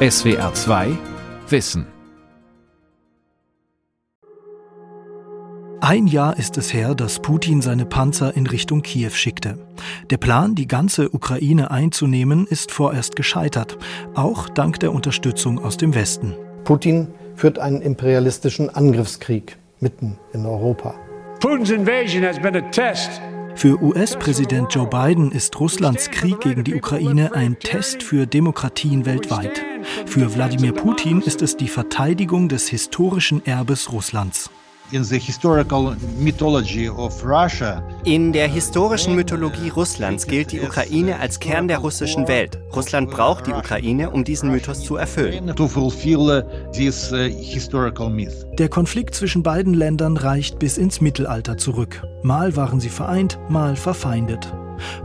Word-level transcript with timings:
SWR 0.00 0.54
2 0.54 0.96
Wissen 1.48 1.84
Ein 5.80 6.06
Jahr 6.06 6.38
ist 6.38 6.56
es 6.56 6.72
her, 6.72 6.94
dass 6.94 7.18
Putin 7.18 7.62
seine 7.62 7.84
Panzer 7.84 8.36
in 8.36 8.46
Richtung 8.46 8.82
Kiew 8.82 9.10
schickte. 9.10 9.58
Der 10.10 10.18
Plan, 10.18 10.54
die 10.54 10.68
ganze 10.68 11.12
Ukraine 11.12 11.72
einzunehmen, 11.72 12.46
ist 12.46 12.70
vorerst 12.70 13.16
gescheitert, 13.16 13.76
auch 14.14 14.48
dank 14.48 14.78
der 14.78 14.92
Unterstützung 14.92 15.58
aus 15.58 15.76
dem 15.76 15.96
Westen. 15.96 16.36
Putin 16.62 17.08
führt 17.34 17.58
einen 17.58 17.82
imperialistischen 17.82 18.70
Angriffskrieg 18.70 19.56
mitten 19.80 20.16
in 20.32 20.46
Europa. 20.46 20.94
Putin's 21.40 21.70
invasion 21.70 22.22
has 22.22 22.38
been 22.38 22.54
a 22.54 22.70
test 22.70 23.20
für 23.58 23.82
US-Präsident 23.82 24.72
Joe 24.72 24.86
Biden 24.86 25.32
ist 25.32 25.58
Russlands 25.58 26.12
Krieg 26.12 26.38
gegen 26.40 26.62
die 26.62 26.76
Ukraine 26.76 27.32
ein 27.32 27.58
Test 27.58 28.04
für 28.04 28.24
Demokratien 28.24 29.04
weltweit. 29.04 29.64
Für 30.06 30.32
Wladimir 30.32 30.72
Putin 30.72 31.22
ist 31.22 31.42
es 31.42 31.56
die 31.56 31.66
Verteidigung 31.66 32.48
des 32.48 32.68
historischen 32.68 33.44
Erbes 33.44 33.90
Russlands. 33.90 34.48
In 38.04 38.32
der 38.32 38.48
historischen 38.48 39.14
Mythologie 39.14 39.68
Russlands 39.68 40.26
gilt 40.26 40.52
die 40.52 40.60
Ukraine 40.60 41.18
als 41.20 41.40
Kern 41.40 41.68
der 41.68 41.78
russischen 41.78 42.26
Welt. 42.26 42.58
Russland 42.74 43.10
braucht 43.10 43.46
die 43.46 43.52
Ukraine, 43.52 44.10
um 44.10 44.24
diesen 44.24 44.50
Mythos 44.50 44.80
zu 44.80 44.96
erfüllen. 44.96 45.50
Uh, 45.50 45.68
der 48.58 48.68
Konflikt 48.70 49.14
zwischen 49.14 49.42
beiden 49.42 49.74
Ländern 49.74 50.16
reicht 50.16 50.58
bis 50.58 50.78
ins 50.78 51.02
Mittelalter 51.02 51.58
zurück. 51.58 52.02
Mal 52.22 52.56
waren 52.56 52.80
sie 52.80 52.88
vereint, 52.88 53.38
mal 53.50 53.76
verfeindet. 53.76 54.54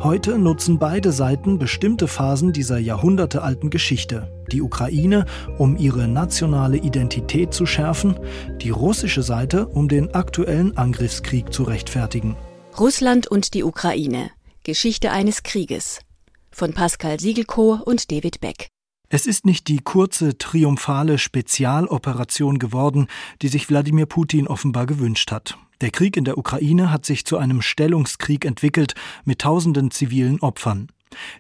Heute 0.01 0.37
nutzen 0.37 0.79
beide 0.79 1.11
Seiten 1.11 1.59
bestimmte 1.59 2.07
Phasen 2.07 2.53
dieser 2.53 2.77
jahrhundertealten 2.77 3.69
Geschichte. 3.69 4.31
Die 4.53 4.61
Ukraine, 4.61 5.25
um 5.57 5.77
ihre 5.77 6.07
nationale 6.07 6.77
Identität 6.77 7.55
zu 7.55 7.65
schärfen, 7.65 8.19
die 8.61 8.69
russische 8.69 9.23
Seite, 9.23 9.65
um 9.65 9.89
den 9.89 10.13
aktuellen 10.13 10.77
Angriffskrieg 10.77 11.51
zu 11.51 11.63
rechtfertigen. 11.63 12.35
Russland 12.79 13.25
und 13.25 13.55
die 13.55 13.63
Ukraine. 13.63 14.29
Geschichte 14.63 15.11
eines 15.11 15.41
Krieges. 15.41 16.01
Von 16.51 16.73
Pascal 16.73 17.19
Siegelkow 17.19 17.81
und 17.81 18.11
David 18.11 18.41
Beck. 18.41 18.67
Es 19.09 19.25
ist 19.25 19.45
nicht 19.45 19.67
die 19.67 19.79
kurze, 19.79 20.37
triumphale 20.37 21.17
Spezialoperation 21.17 22.59
geworden, 22.59 23.07
die 23.41 23.47
sich 23.47 23.69
Wladimir 23.69 24.05
Putin 24.05 24.47
offenbar 24.47 24.85
gewünscht 24.85 25.31
hat. 25.31 25.57
Der 25.81 25.89
Krieg 25.89 26.15
in 26.15 26.25
der 26.25 26.37
Ukraine 26.37 26.91
hat 26.91 27.05
sich 27.05 27.25
zu 27.25 27.37
einem 27.37 27.63
Stellungskrieg 27.63 28.45
entwickelt 28.45 28.93
mit 29.25 29.39
tausenden 29.39 29.89
zivilen 29.89 30.39
Opfern. 30.41 30.89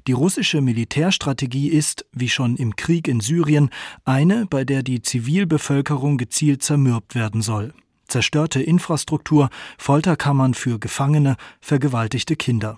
Die 0.07 0.11
russische 0.11 0.61
Militärstrategie 0.61 1.69
ist, 1.69 2.05
wie 2.11 2.29
schon 2.29 2.55
im 2.55 2.75
Krieg 2.75 3.07
in 3.07 3.19
Syrien, 3.19 3.69
eine, 4.05 4.45
bei 4.45 4.65
der 4.65 4.83
die 4.83 5.01
Zivilbevölkerung 5.01 6.17
gezielt 6.17 6.63
zermürbt 6.63 7.15
werden 7.15 7.41
soll. 7.41 7.73
Zerstörte 8.07 8.61
Infrastruktur, 8.61 9.49
Folterkammern 9.77 10.53
für 10.53 10.79
Gefangene, 10.79 11.35
vergewaltigte 11.61 12.35
Kinder. 12.35 12.77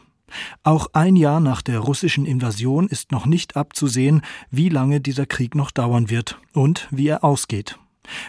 Auch 0.63 0.87
ein 0.93 1.15
Jahr 1.15 1.39
nach 1.39 1.61
der 1.61 1.79
russischen 1.79 2.25
Invasion 2.25 2.87
ist 2.87 3.11
noch 3.11 3.25
nicht 3.25 3.55
abzusehen, 3.55 4.21
wie 4.49 4.69
lange 4.69 5.01
dieser 5.01 5.25
Krieg 5.25 5.55
noch 5.55 5.71
dauern 5.71 6.09
wird 6.09 6.39
und 6.53 6.87
wie 6.91 7.07
er 7.07 7.23
ausgeht. 7.23 7.77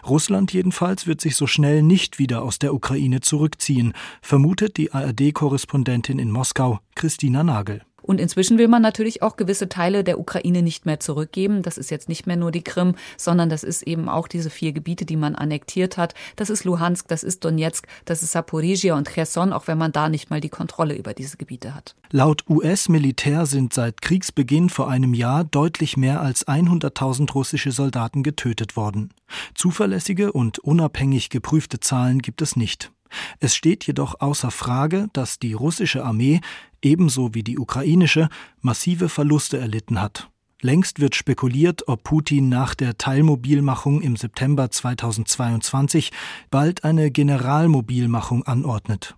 Russland 0.07 0.53
jedenfalls 0.53 1.07
wird 1.07 1.21
sich 1.21 1.37
so 1.37 1.47
schnell 1.47 1.83
nicht 1.83 2.19
wieder 2.19 2.43
aus 2.43 2.59
der 2.59 2.75
Ukraine 2.75 3.21
zurückziehen, 3.21 3.93
vermutet 4.23 4.77
die 4.77 4.93
ARD-Korrespondentin 4.93 6.19
in 6.19 6.31
Moskau, 6.31 6.81
Christina 6.95 7.45
Nagel. 7.45 7.83
Und 8.07 8.21
inzwischen 8.21 8.57
will 8.59 8.69
man 8.69 8.83
natürlich 8.83 9.23
auch 9.23 9.37
gewisse 9.37 9.69
Teile 9.69 10.05
der 10.05 10.19
Ukraine 10.19 10.63
nicht 10.63 10.87
mehr 10.87 11.01
zurückgeben. 11.01 11.63
Das 11.63 11.77
ist 11.77 11.91
jetzt 11.91 12.09
nicht 12.09 12.27
mehr 12.27 12.37
nur 12.37 12.53
die 12.53 12.63
Krim, 12.63 12.95
sondern 13.17 13.49
das 13.49 13.65
ist 13.65 13.83
eben 13.83 14.09
auch 14.09 14.29
diese 14.29 14.49
vier 14.49 14.73
Gebiete, 14.73 15.05
die 15.05 15.17
man 15.17 15.35
annektiert 15.35 15.97
hat. 15.97 16.15
Das 16.37 16.49
ist 16.49 16.65
Luhansk, 16.65 17.09
das 17.09 17.23
ist 17.23 17.45
Donetsk, 17.45 17.87
das 18.05 18.23
ist 18.23 18.33
Saporizhia 18.33 18.97
und 18.97 19.09
Cherson, 19.09 19.53
auch 19.53 19.67
wenn 19.67 19.79
man 19.79 19.93
da 19.93 20.09
nicht 20.09 20.31
mal 20.31 20.41
die 20.41 20.49
Kontrolle 20.49 20.95
über 20.95 21.15
diese 21.15 21.37
Gebiete 21.37 21.75
hat. 21.75 21.97
Laut 22.11 22.45
US-Militär 22.49 23.47
sind 23.47 23.75
seit 23.75 24.01
Kriegsbeginn 24.01 24.71
vor 24.71 24.89
einem 24.89 25.13
Jahr 25.13 25.45
deutlich 25.45 25.97
mehr 25.97 26.21
als 26.21 26.47
100.000 26.47 27.33
russische 27.33 27.73
Soldaten 27.73 28.23
getötet 28.23 28.77
worden. 28.77 29.13
Zuverlässige 29.55 30.33
und 30.33 30.61
unabhängig 30.61 31.31
geprüfte 31.31 31.81
Zahlen 31.81 32.23
gibt 32.23 32.43
es 32.43 32.55
nicht. 32.55 32.93
Es 33.41 33.55
steht 33.55 33.87
jedoch 33.87 34.21
außer 34.21 34.51
Frage, 34.51 35.09
dass 35.13 35.39
die 35.39 35.53
russische 35.53 36.05
Armee 36.05 36.41
ebenso 36.83 37.35
wie 37.35 37.43
die 37.43 37.59
ukrainische 37.59 38.29
massive 38.61 39.09
Verluste 39.09 39.59
erlitten 39.59 40.01
hat. 40.01 40.31
Längst 40.63 41.01
wird 41.01 41.15
spekuliert, 41.15 41.87
ob 41.87 42.03
Putin 42.03 42.49
nach 42.49 42.75
der 42.75 42.97
Teilmobilmachung 42.97 44.01
im 44.01 44.17
September 44.17 44.71
2022 44.71 46.13
bald 46.51 46.83
eine 46.83 47.11
Generalmobilmachung 47.11 48.45
anordnet. 48.45 49.17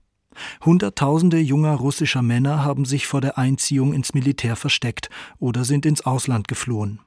Hunderttausende 0.64 1.38
junger 1.38 1.75
russischer 1.75 2.22
Männer 2.22 2.64
haben 2.64 2.84
sich 2.84 3.06
vor 3.06 3.20
der 3.20 3.38
Einziehung 3.38 3.92
ins 3.92 4.14
Militär 4.14 4.56
versteckt 4.56 5.10
oder 5.38 5.64
sind 5.64 5.87
ins 5.87 6.04
Ausland 6.04 6.48
geflohen. 6.48 7.00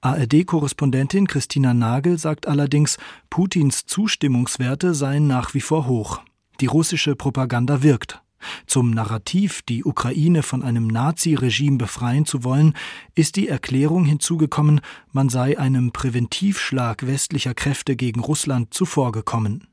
ARD-Korrespondentin 0.00 1.26
Christina 1.26 1.74
Nagel 1.74 2.18
sagt 2.18 2.46
allerdings, 2.46 2.98
Putins 3.28 3.86
Zustimmungswerte 3.86 4.94
seien 4.94 5.26
nach 5.26 5.54
wie 5.54 5.60
vor 5.60 5.86
hoch. 5.86 6.20
Die 6.60 6.66
russische 6.66 7.16
Propaganda 7.16 7.82
wirkt. 7.82 8.22
Zum 8.66 8.90
Narrativ, 8.90 9.62
die 9.62 9.84
Ukraine 9.84 10.42
von 10.42 10.62
einem 10.62 10.86
Nazi-Regime 10.86 11.76
befreien 11.76 12.24
zu 12.24 12.44
wollen, 12.44 12.74
ist 13.14 13.36
die 13.36 13.48
Erklärung 13.48 14.04
hinzugekommen, 14.04 14.80
man 15.12 15.28
sei 15.28 15.58
einem 15.58 15.92
Präventivschlag 15.92 17.06
westlicher 17.06 17.54
Kräfte 17.54 17.96
gegen 17.96 18.20
Russland 18.20 18.72
zuvorgekommen. 18.72 19.66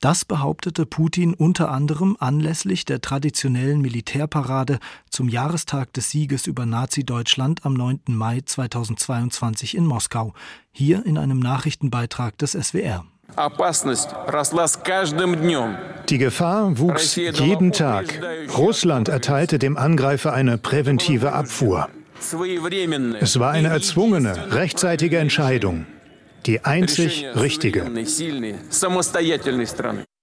Das 0.00 0.24
behauptete 0.24 0.84
Putin 0.84 1.32
unter 1.34 1.70
anderem 1.70 2.16
anlässlich 2.20 2.84
der 2.84 3.00
traditionellen 3.00 3.80
Militärparade 3.80 4.78
zum 5.08 5.28
Jahrestag 5.28 5.92
des 5.94 6.10
Sieges 6.10 6.46
über 6.46 6.66
Nazi-Deutschland 6.66 7.64
am 7.64 7.74
9. 7.74 8.00
Mai 8.08 8.42
2022 8.44 9.76
in 9.76 9.86
Moskau, 9.86 10.34
hier 10.72 11.06
in 11.06 11.16
einem 11.16 11.38
Nachrichtenbeitrag 11.38 12.36
des 12.38 12.52
SWR. 12.52 13.04
Die 16.08 16.18
Gefahr 16.18 16.78
wuchs 16.78 17.16
jeden 17.16 17.72
Tag. 17.72 18.22
Russland 18.56 19.08
erteilte 19.08 19.58
dem 19.58 19.76
Angreifer 19.76 20.32
eine 20.32 20.58
präventive 20.58 21.32
Abfuhr. 21.32 21.88
Es 22.18 23.38
war 23.38 23.50
eine 23.50 23.68
erzwungene, 23.68 24.52
rechtzeitige 24.52 25.18
Entscheidung 25.18 25.86
die 26.46 26.64
einzig 26.64 27.24
richtige. 27.34 27.90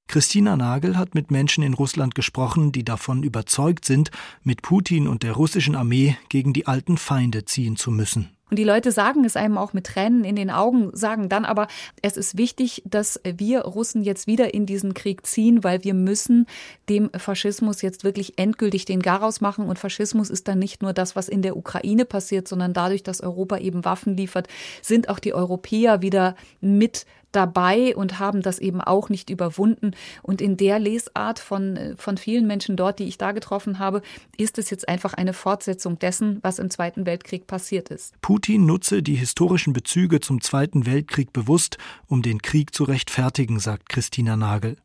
Christina 0.08 0.58
Nagel 0.58 0.98
hat 0.98 1.16
mit 1.16 1.32
Menschen 1.32 1.64
in 1.64 1.74
Russland 1.74 2.14
gesprochen, 2.14 2.72
die 2.72 2.84
davon 2.84 3.24
überzeugt 3.24 3.86
sind, 3.86 4.12
mit 4.44 4.62
Putin 4.62 5.08
und 5.08 5.24
der 5.24 5.34
russischen 5.34 5.76
Armee 5.76 6.18
gegen 6.30 6.54
die 6.54 6.68
alten 6.68 6.98
Feinde 6.98 7.46
ziehen 7.46 7.78
zu 7.78 7.90
müssen. 7.90 8.36
Und 8.54 8.58
die 8.58 8.66
Leute 8.66 8.92
sagen 8.92 9.26
es 9.26 9.36
einem 9.36 9.58
auch 9.58 9.74
mit 9.74 9.88
Tränen 9.88 10.24
in 10.24 10.36
den 10.36 10.52
Augen, 10.52 10.92
sagen 10.94 11.28
dann 11.28 11.44
aber, 11.44 11.66
es 12.04 12.18
ist 12.18 12.38
wichtig, 12.38 12.84
dass 12.86 13.20
wir 13.24 13.62
Russen 13.62 14.04
jetzt 14.04 14.28
wieder 14.28 14.54
in 14.54 14.68
diesen 14.68 14.94
Krieg 14.94 15.26
ziehen, 15.26 15.64
weil 15.64 15.84
wir 15.84 15.96
müssen 15.96 16.46
dem 16.88 17.10
Faschismus 17.18 17.82
jetzt 17.82 18.04
wirklich 18.04 18.38
endgültig 18.38 18.86
den 18.86 19.02
Garaus 19.02 19.42
machen. 19.42 19.66
Und 19.66 19.80
Faschismus 19.80 20.30
ist 20.30 20.48
dann 20.48 20.60
nicht 20.60 20.84
nur 20.84 20.94
das, 20.94 21.16
was 21.16 21.30
in 21.30 21.42
der 21.42 21.58
Ukraine 21.58 22.06
passiert, 22.06 22.48
sondern 22.48 22.74
dadurch, 22.74 23.02
dass 23.02 23.22
Europa 23.22 23.58
eben 23.58 23.86
Waffen 23.86 24.16
liefert, 24.16 24.48
sind 24.84 25.10
auch 25.10 25.18
die 25.18 25.34
Europäer 25.34 26.04
wieder 26.04 26.36
mit 26.62 27.08
dabei 27.36 27.96
und 27.96 28.20
haben 28.20 28.42
das 28.42 28.60
eben 28.60 28.82
auch 28.82 29.10
nicht 29.10 29.30
überwunden. 29.30 29.92
Und 30.22 30.42
in 30.42 30.58
der 30.58 30.80
Lesart 30.80 31.40
von, 31.40 31.76
äh, 31.76 31.96
von 31.96 32.18
vielen 32.18 32.48
Menschen 32.48 32.76
dort, 32.76 33.00
die 33.00 33.06
ich 33.06 33.18
da 33.18 33.32
getroffen 33.32 33.80
habe, 33.80 34.02
ist 34.38 34.58
es 34.58 34.70
jetzt 34.70 34.88
einfach 34.88 35.14
eine 35.14 35.34
Fortsetzung 35.34 36.00
dessen, 36.00 36.40
was 36.42 36.60
im 36.60 36.70
Zweiten 36.70 37.06
Weltkrieg 37.06 37.48
passiert 37.48 37.90
ist. 37.90 38.14
Putin 38.22 38.66
nutze 38.66 39.04
die 39.04 39.16
historischen 39.16 39.74
Bezüge 39.74 40.20
zum 40.20 40.42
Zweiten 40.42 40.86
Weltkrieg 40.86 41.34
bewusst, 41.34 41.78
um 42.08 42.22
den 42.22 42.42
Krieg 42.42 42.74
zu 42.74 42.84
rechtfertigen, 42.84 43.60
sagt 43.60 43.90
Christina 43.90 44.36
Nagel. 44.38 44.78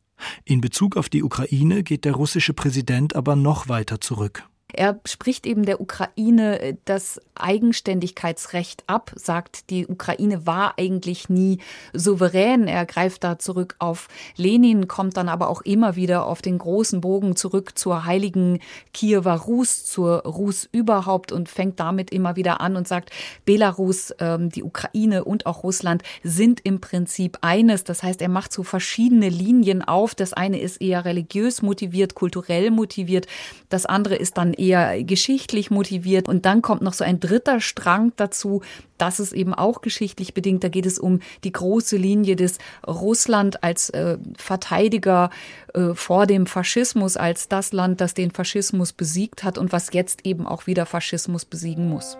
In 0.43 0.61
Bezug 0.61 0.97
auf 0.97 1.09
die 1.09 1.23
Ukraine 1.23 1.83
geht 1.83 2.05
der 2.05 2.13
russische 2.13 2.53
Präsident 2.53 3.15
aber 3.15 3.35
noch 3.35 3.69
weiter 3.69 4.01
zurück. 4.01 4.48
Er 4.73 4.99
spricht 5.05 5.47
eben 5.47 5.65
der 5.65 5.81
Ukraine 5.81 6.59
äh, 6.59 6.75
das 6.85 7.19
Eigenständigkeitsrecht 7.35 8.83
ab, 8.87 9.11
sagt, 9.15 9.69
die 9.69 9.87
Ukraine 9.87 10.45
war 10.45 10.73
eigentlich 10.77 11.29
nie 11.29 11.59
souverän. 11.93 12.67
Er 12.67 12.85
greift 12.85 13.23
da 13.23 13.39
zurück 13.39 13.75
auf 13.79 14.07
Lenin, 14.35 14.87
kommt 14.87 15.17
dann 15.17 15.29
aber 15.29 15.49
auch 15.49 15.61
immer 15.61 15.95
wieder 15.95 16.25
auf 16.25 16.41
den 16.41 16.57
großen 16.57 17.01
Bogen 17.01 17.35
zurück 17.35 17.77
zur 17.77 18.05
heiligen 18.05 18.59
Kiewer 18.93 19.33
Rus, 19.33 19.85
zur 19.85 20.23
Rus 20.23 20.67
überhaupt 20.71 21.31
und 21.31 21.49
fängt 21.49 21.79
damit 21.79 22.11
immer 22.11 22.35
wieder 22.35 22.61
an 22.61 22.75
und 22.75 22.87
sagt, 22.87 23.11
Belarus, 23.45 24.13
ähm, 24.19 24.49
die 24.49 24.63
Ukraine 24.63 25.23
und 25.23 25.45
auch 25.45 25.63
Russland 25.63 26.03
sind 26.23 26.59
im 26.63 26.81
Prinzip 26.81 27.39
eines. 27.41 27.83
Das 27.85 28.03
heißt, 28.03 28.21
er 28.21 28.29
macht 28.29 28.53
so 28.53 28.63
verschiedene 28.63 29.29
Linien 29.29 29.81
auf. 29.81 30.13
Das 30.13 30.33
eine 30.33 30.59
ist 30.59 30.81
eher 30.81 31.05
religiös 31.05 31.61
motiviert, 31.61 32.15
kulturell 32.15 32.69
motiviert. 32.69 33.27
Das 33.69 33.85
andere 33.85 34.15
ist 34.15 34.37
dann 34.37 34.53
eher 34.59 35.03
geschichtlich 35.03 35.71
motiviert. 35.71 36.27
Und 36.27 36.45
dann 36.45 36.61
kommt 36.61 36.81
noch 36.81 36.93
so 36.93 37.03
ein 37.03 37.19
dritter 37.19 37.61
Strang 37.61 38.11
dazu. 38.15 38.61
Das 38.97 39.19
ist 39.19 39.33
eben 39.33 39.53
auch 39.53 39.81
geschichtlich 39.81 40.33
bedingt. 40.33 40.63
Da 40.63 40.67
geht 40.67 40.85
es 40.85 40.99
um 40.99 41.19
die 41.43 41.51
große 41.51 41.97
Linie 41.97 42.35
des 42.35 42.57
Russland 42.85 43.63
als 43.63 43.89
äh, 43.91 44.17
Verteidiger 44.37 45.29
äh, 45.73 45.93
vor 45.93 46.27
dem 46.27 46.45
Faschismus, 46.45 47.17
als 47.17 47.47
das 47.47 47.71
Land, 47.71 48.01
das 48.01 48.13
den 48.13 48.31
Faschismus 48.31 48.93
besiegt 48.93 49.43
hat 49.43 49.57
und 49.57 49.71
was 49.71 49.93
jetzt 49.93 50.25
eben 50.25 50.45
auch 50.45 50.67
wieder 50.67 50.85
Faschismus 50.85 51.45
besiegen 51.45 51.89
muss. 51.89 52.17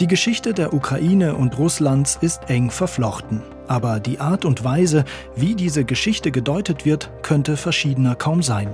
Die 0.00 0.08
Geschichte 0.08 0.54
der 0.54 0.74
Ukraine 0.74 1.36
und 1.36 1.56
Russlands 1.56 2.18
ist 2.20 2.50
eng 2.50 2.70
verflochten. 2.72 3.42
Aber 3.68 4.00
die 4.00 4.18
Art 4.18 4.44
und 4.44 4.64
Weise, 4.64 5.04
wie 5.36 5.54
diese 5.54 5.84
Geschichte 5.84 6.32
gedeutet 6.32 6.84
wird, 6.84 7.10
könnte 7.22 7.56
verschiedener 7.56 8.16
kaum 8.16 8.42
sein. 8.42 8.68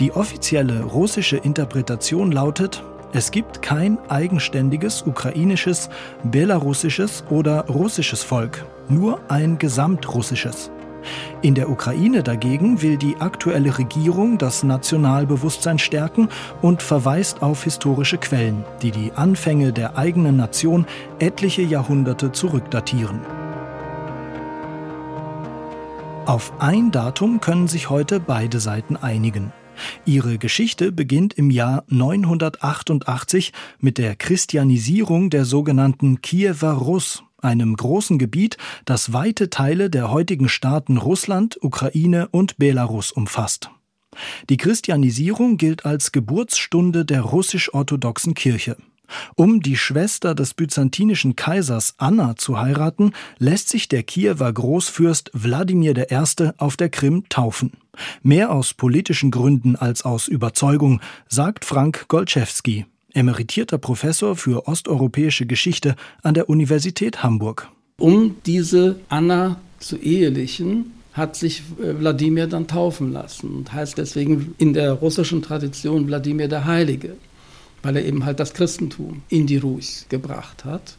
Die 0.00 0.12
offizielle 0.12 0.82
russische 0.82 1.36
Interpretation 1.36 2.32
lautet, 2.32 2.82
es 3.12 3.30
gibt 3.30 3.62
kein 3.62 3.98
eigenständiges 4.10 5.02
ukrainisches, 5.02 5.88
belarussisches 6.24 7.24
oder 7.30 7.66
russisches 7.66 8.22
Volk, 8.22 8.66
nur 8.88 9.20
ein 9.28 9.58
gesamtrussisches. 9.58 10.70
In 11.40 11.54
der 11.54 11.70
Ukraine 11.70 12.22
dagegen 12.22 12.82
will 12.82 12.96
die 12.96 13.16
aktuelle 13.18 13.78
Regierung 13.78 14.36
das 14.36 14.62
Nationalbewusstsein 14.62 15.78
stärken 15.78 16.28
und 16.60 16.82
verweist 16.82 17.42
auf 17.42 17.64
historische 17.64 18.18
Quellen, 18.18 18.64
die 18.82 18.90
die 18.90 19.12
Anfänge 19.14 19.72
der 19.72 19.96
eigenen 19.96 20.36
Nation 20.36 20.86
etliche 21.18 21.62
Jahrhunderte 21.62 22.32
zurückdatieren. 22.32 23.20
Auf 26.28 26.60
ein 26.60 26.90
Datum 26.90 27.40
können 27.40 27.68
sich 27.68 27.88
heute 27.88 28.20
beide 28.20 28.60
Seiten 28.60 28.98
einigen. 28.98 29.50
Ihre 30.04 30.36
Geschichte 30.36 30.92
beginnt 30.92 31.32
im 31.32 31.50
Jahr 31.50 31.84
988 31.88 33.54
mit 33.80 33.96
der 33.96 34.14
Christianisierung 34.14 35.30
der 35.30 35.46
sogenannten 35.46 36.20
Kiewer 36.20 36.72
Rus 36.72 37.22
einem 37.40 37.74
großen 37.74 38.18
Gebiet, 38.18 38.58
das 38.84 39.14
weite 39.14 39.48
Teile 39.48 39.88
der 39.88 40.10
heutigen 40.10 40.50
Staaten 40.50 40.98
Russland, 40.98 41.56
Ukraine 41.62 42.28
und 42.28 42.58
Belarus 42.58 43.10
umfasst. 43.10 43.70
Die 44.50 44.58
Christianisierung 44.58 45.56
gilt 45.56 45.86
als 45.86 46.12
Geburtsstunde 46.12 47.06
der 47.06 47.22
russisch-orthodoxen 47.22 48.34
Kirche. 48.34 48.76
Um 49.34 49.60
die 49.60 49.76
Schwester 49.76 50.34
des 50.34 50.54
byzantinischen 50.54 51.36
Kaisers 51.36 51.94
Anna 51.98 52.36
zu 52.36 52.58
heiraten, 52.58 53.12
lässt 53.38 53.68
sich 53.68 53.88
der 53.88 54.02
Kiewer 54.02 54.52
Großfürst 54.52 55.30
Wladimir 55.34 55.96
I. 56.10 56.50
auf 56.58 56.76
der 56.76 56.88
Krim 56.88 57.24
taufen. 57.28 57.72
Mehr 58.22 58.52
aus 58.52 58.74
politischen 58.74 59.30
Gründen 59.30 59.76
als 59.76 60.04
aus 60.04 60.28
Überzeugung, 60.28 61.00
sagt 61.28 61.64
Frank 61.64 62.06
Golczewski 62.08 62.86
emeritierter 63.14 63.78
Professor 63.78 64.36
für 64.36 64.68
osteuropäische 64.68 65.46
Geschichte 65.46 65.96
an 66.22 66.34
der 66.34 66.48
Universität 66.48 67.22
Hamburg. 67.22 67.68
Um 67.98 68.36
diese 68.46 69.00
Anna 69.08 69.60
zu 69.80 69.96
ehelichen, 69.96 70.92
hat 71.12 71.34
sich 71.34 71.64
Wladimir 71.78 72.46
dann 72.46 72.68
taufen 72.68 73.12
lassen 73.12 73.50
und 73.56 73.72
heißt 73.72 73.98
deswegen 73.98 74.54
in 74.58 74.72
der 74.72 74.92
russischen 74.92 75.42
Tradition 75.42 76.06
Wladimir 76.06 76.46
der 76.46 76.64
Heilige, 76.64 77.16
weil 77.82 77.96
er 77.96 78.04
eben 78.04 78.24
halt 78.24 78.40
das 78.40 78.54
Christentum 78.54 79.22
in 79.28 79.46
die 79.46 79.58
Ruсь 79.58 80.06
gebracht 80.08 80.64
hat. 80.64 80.96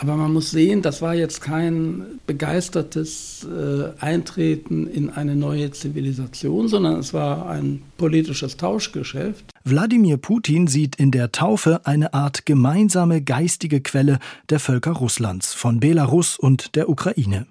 Aber 0.00 0.14
man 0.14 0.32
muss 0.32 0.52
sehen, 0.52 0.80
das 0.80 1.02
war 1.02 1.16
jetzt 1.16 1.40
kein 1.40 2.20
begeistertes 2.24 3.44
äh, 3.44 4.00
Eintreten 4.00 4.86
in 4.86 5.10
eine 5.10 5.34
neue 5.34 5.72
Zivilisation, 5.72 6.68
sondern 6.68 7.00
es 7.00 7.12
war 7.12 7.50
ein 7.50 7.82
politisches 7.96 8.56
Tauschgeschäft. 8.56 9.50
Wladimir 9.64 10.16
Putin 10.16 10.68
sieht 10.68 10.94
in 10.96 11.10
der 11.10 11.32
Taufe 11.32 11.84
eine 11.84 12.14
Art 12.14 12.46
gemeinsame 12.46 13.22
geistige 13.22 13.80
Quelle 13.80 14.20
der 14.50 14.60
Völker 14.60 14.92
Russlands, 14.92 15.52
von 15.52 15.80
Belarus 15.80 16.38
und 16.38 16.76
der 16.76 16.88
Ukraine. 16.88 17.48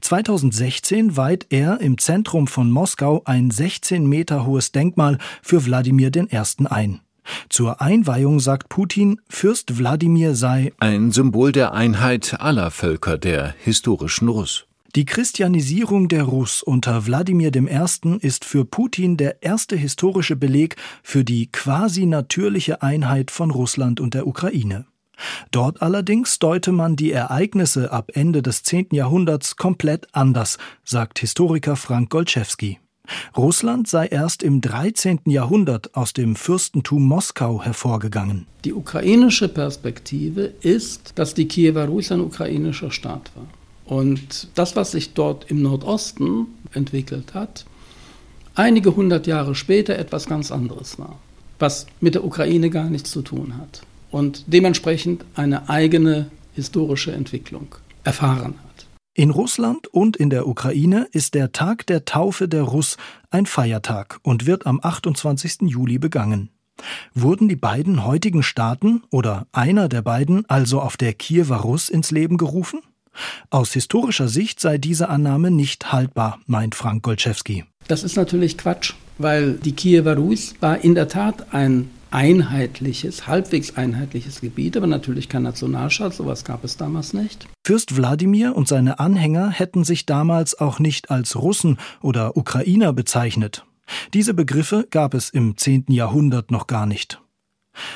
2016 0.00 1.18
weiht 1.18 1.46
er 1.50 1.82
im 1.82 1.98
Zentrum 1.98 2.46
von 2.46 2.70
Moskau 2.70 3.22
ein 3.26 3.50
16 3.50 4.06
Meter 4.06 4.46
hohes 4.46 4.72
Denkmal 4.72 5.18
für 5.42 5.64
Wladimir 5.66 6.10
I. 6.16 6.56
ein. 6.64 7.00
Zur 7.48 7.80
Einweihung 7.80 8.40
sagt 8.40 8.68
Putin, 8.68 9.20
Fürst 9.28 9.78
Wladimir 9.78 10.34
sei 10.34 10.72
ein 10.78 11.12
Symbol 11.12 11.52
der 11.52 11.72
Einheit 11.72 12.40
aller 12.40 12.70
Völker 12.70 13.18
der 13.18 13.54
historischen 13.58 14.28
Russ. 14.28 14.66
Die 14.96 15.04
Christianisierung 15.04 16.08
der 16.08 16.24
Russ 16.24 16.64
unter 16.64 17.06
Wladimir 17.06 17.54
I. 17.54 18.18
ist 18.20 18.44
für 18.44 18.64
Putin 18.64 19.16
der 19.16 19.40
erste 19.40 19.76
historische 19.76 20.34
Beleg 20.34 20.74
für 21.04 21.22
die 21.22 21.46
quasi 21.46 22.06
natürliche 22.06 22.82
Einheit 22.82 23.30
von 23.30 23.52
Russland 23.52 24.00
und 24.00 24.14
der 24.14 24.26
Ukraine. 24.26 24.86
Dort 25.52 25.80
allerdings 25.80 26.40
deute 26.40 26.72
man 26.72 26.96
die 26.96 27.12
Ereignisse 27.12 27.92
ab 27.92 28.10
Ende 28.14 28.42
des 28.42 28.64
10. 28.64 28.88
Jahrhunderts 28.90 29.56
komplett 29.56 30.08
anders, 30.12 30.58
sagt 30.82 31.20
Historiker 31.20 31.76
Frank 31.76 32.10
Golczewski. 32.10 32.80
Russland 33.36 33.88
sei 33.88 34.06
erst 34.06 34.42
im 34.42 34.60
13. 34.60 35.20
Jahrhundert 35.26 35.94
aus 35.94 36.12
dem 36.12 36.36
Fürstentum 36.36 37.02
Moskau 37.06 37.62
hervorgegangen. 37.62 38.46
Die 38.64 38.72
ukrainische 38.72 39.48
Perspektive 39.48 40.52
ist, 40.60 41.12
dass 41.16 41.34
die 41.34 41.48
Kiewer 41.48 41.86
Rus 41.86 42.12
ein 42.12 42.20
ukrainischer 42.20 42.90
Staat 42.90 43.30
war. 43.34 43.46
Und 43.84 44.48
das, 44.54 44.76
was 44.76 44.92
sich 44.92 45.14
dort 45.14 45.50
im 45.50 45.62
Nordosten 45.62 46.46
entwickelt 46.72 47.34
hat, 47.34 47.64
einige 48.54 48.94
hundert 48.94 49.26
Jahre 49.26 49.54
später 49.54 49.98
etwas 49.98 50.26
ganz 50.26 50.52
anderes 50.52 50.98
war, 50.98 51.18
was 51.58 51.86
mit 52.00 52.14
der 52.14 52.24
Ukraine 52.24 52.70
gar 52.70 52.88
nichts 52.88 53.10
zu 53.10 53.22
tun 53.22 53.56
hat 53.58 53.82
und 54.10 54.44
dementsprechend 54.46 55.24
eine 55.34 55.68
eigene 55.68 56.30
historische 56.54 57.12
Entwicklung 57.12 57.74
erfahren 58.04 58.54
hat. 58.62 58.69
In 59.14 59.30
Russland 59.30 59.88
und 59.88 60.16
in 60.16 60.30
der 60.30 60.46
Ukraine 60.46 61.08
ist 61.10 61.34
der 61.34 61.50
Tag 61.50 61.84
der 61.86 62.04
Taufe 62.04 62.46
der 62.46 62.62
Russ 62.62 62.96
ein 63.30 63.44
Feiertag 63.44 64.20
und 64.22 64.46
wird 64.46 64.66
am 64.66 64.78
28. 64.80 65.62
Juli 65.62 65.98
begangen. 65.98 66.50
Wurden 67.12 67.48
die 67.48 67.56
beiden 67.56 68.06
heutigen 68.06 68.44
Staaten 68.44 69.02
oder 69.10 69.48
einer 69.50 69.88
der 69.88 70.02
beiden 70.02 70.48
also 70.48 70.80
auf 70.80 70.96
der 70.96 71.12
Kiewer 71.12 71.56
Russ 71.56 71.88
ins 71.88 72.12
Leben 72.12 72.36
gerufen? 72.36 72.82
Aus 73.50 73.72
historischer 73.72 74.28
Sicht 74.28 74.60
sei 74.60 74.78
diese 74.78 75.08
Annahme 75.08 75.50
nicht 75.50 75.92
haltbar, 75.92 76.38
meint 76.46 76.76
Frank 76.76 77.02
Golczewski. 77.02 77.64
Das 77.88 78.04
ist 78.04 78.16
natürlich 78.16 78.58
Quatsch, 78.58 78.94
weil 79.18 79.54
die 79.54 79.72
Kiewer 79.72 80.16
Rus 80.16 80.54
war 80.60 80.84
in 80.84 80.94
der 80.94 81.08
Tat 81.08 81.52
ein 81.52 81.90
einheitliches, 82.10 83.26
halbwegs 83.26 83.76
einheitliches 83.76 84.40
Gebiet, 84.40 84.76
aber 84.76 84.86
natürlich 84.86 85.28
kein 85.28 85.42
Nationalstaat, 85.42 86.14
sowas 86.14 86.44
gab 86.44 86.64
es 86.64 86.76
damals 86.76 87.12
nicht. 87.12 87.46
Fürst 87.64 87.96
Wladimir 87.96 88.56
und 88.56 88.68
seine 88.68 88.98
Anhänger 88.98 89.50
hätten 89.50 89.84
sich 89.84 90.06
damals 90.06 90.58
auch 90.58 90.78
nicht 90.78 91.10
als 91.10 91.36
Russen 91.36 91.78
oder 92.02 92.36
Ukrainer 92.36 92.92
bezeichnet. 92.92 93.64
Diese 94.14 94.34
Begriffe 94.34 94.86
gab 94.90 95.14
es 95.14 95.30
im 95.30 95.56
10. 95.56 95.86
Jahrhundert 95.88 96.50
noch 96.50 96.66
gar 96.66 96.86
nicht. 96.86 97.20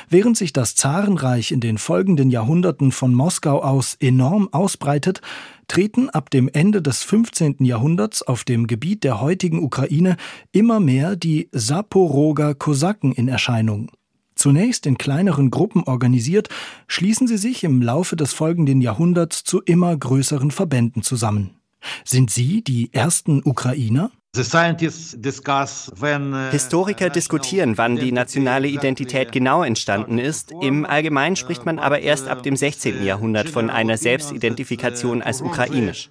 Während 0.09 0.37
sich 0.37 0.53
das 0.53 0.75
Zarenreich 0.75 1.51
in 1.51 1.59
den 1.59 1.77
folgenden 1.77 2.29
Jahrhunderten 2.29 2.91
von 2.91 3.13
Moskau 3.13 3.61
aus 3.61 3.95
enorm 3.99 4.49
ausbreitet, 4.51 5.21
treten 5.67 6.09
ab 6.09 6.29
dem 6.29 6.49
Ende 6.51 6.81
des 6.81 7.03
15. 7.03 7.57
Jahrhunderts 7.59 8.21
auf 8.21 8.43
dem 8.43 8.67
Gebiet 8.67 9.03
der 9.03 9.19
heutigen 9.19 9.61
Ukraine 9.61 10.17
immer 10.51 10.79
mehr 10.79 11.15
die 11.15 11.49
Saporoger 11.51 12.55
Kosaken 12.55 13.11
in 13.11 13.27
Erscheinung. 13.27 13.91
Zunächst 14.35 14.85
in 14.85 14.97
kleineren 14.97 15.49
Gruppen 15.49 15.83
organisiert, 15.83 16.49
schließen 16.87 17.27
sie 17.27 17.37
sich 17.37 17.63
im 17.63 17.81
Laufe 17.81 18.15
des 18.15 18.33
folgenden 18.33 18.81
Jahrhunderts 18.81 19.43
zu 19.43 19.61
immer 19.61 19.95
größeren 19.95 20.51
Verbänden 20.51 21.01
zusammen. 21.03 21.51
Sind 22.03 22.31
sie 22.31 22.63
die 22.63 22.93
ersten 22.93 23.41
Ukrainer? 23.43 24.11
Uh, 24.37 24.41
Historiker 26.51 27.09
diskutieren, 27.09 27.77
wann 27.77 27.95
die 27.95 28.11
nationale 28.11 28.67
Identität 28.67 29.31
genau 29.31 29.63
entstanden 29.63 30.17
ist. 30.17 30.51
Im 30.61 30.85
Allgemeinen 30.85 31.37
spricht 31.37 31.65
man 31.65 31.79
aber 31.79 31.99
erst 32.01 32.27
ab 32.27 32.43
dem 32.43 32.57
16. 32.57 33.05
Jahrhundert 33.05 33.47
von 33.47 33.69
einer 33.69 33.97
Selbstidentifikation 33.97 35.21
als 35.21 35.41
ukrainisch. 35.41 36.09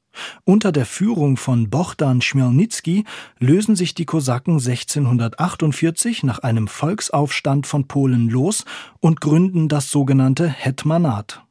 Unter 0.44 0.72
der 0.72 0.86
Führung 0.86 1.36
von 1.36 1.70
Bohdan 1.70 2.20
Chmielnicki 2.20 3.04
lösen 3.38 3.76
sich 3.76 3.94
die 3.94 4.04
Kosaken 4.04 4.54
1648 4.54 6.22
nach 6.22 6.40
einem 6.40 6.68
Volksaufstand 6.68 7.66
von 7.66 7.86
Polen 7.86 8.28
los 8.28 8.64
und 9.00 9.20
gründen 9.20 9.68
das 9.68 9.90
sogenannte 9.90 10.48
Hetmanat. 10.48 11.42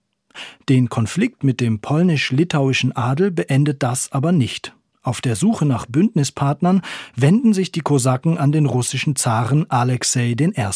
Den 0.69 0.89
Konflikt 0.89 1.43
mit 1.43 1.59
dem 1.59 1.79
polnisch-litauischen 1.79 2.95
Adel 2.95 3.31
beendet 3.31 3.83
das 3.83 4.11
aber 4.11 4.31
nicht. 4.31 4.75
Auf 5.01 5.19
der 5.19 5.35
Suche 5.35 5.65
nach 5.65 5.85
Bündnispartnern 5.85 6.81
wenden 7.15 7.53
sich 7.53 7.71
die 7.71 7.81
Kosaken 7.81 8.37
an 8.37 8.51
den 8.51 8.65
russischen 8.65 9.15
Zaren 9.15 9.69
Alexei 9.69 10.35
I. 10.39 10.69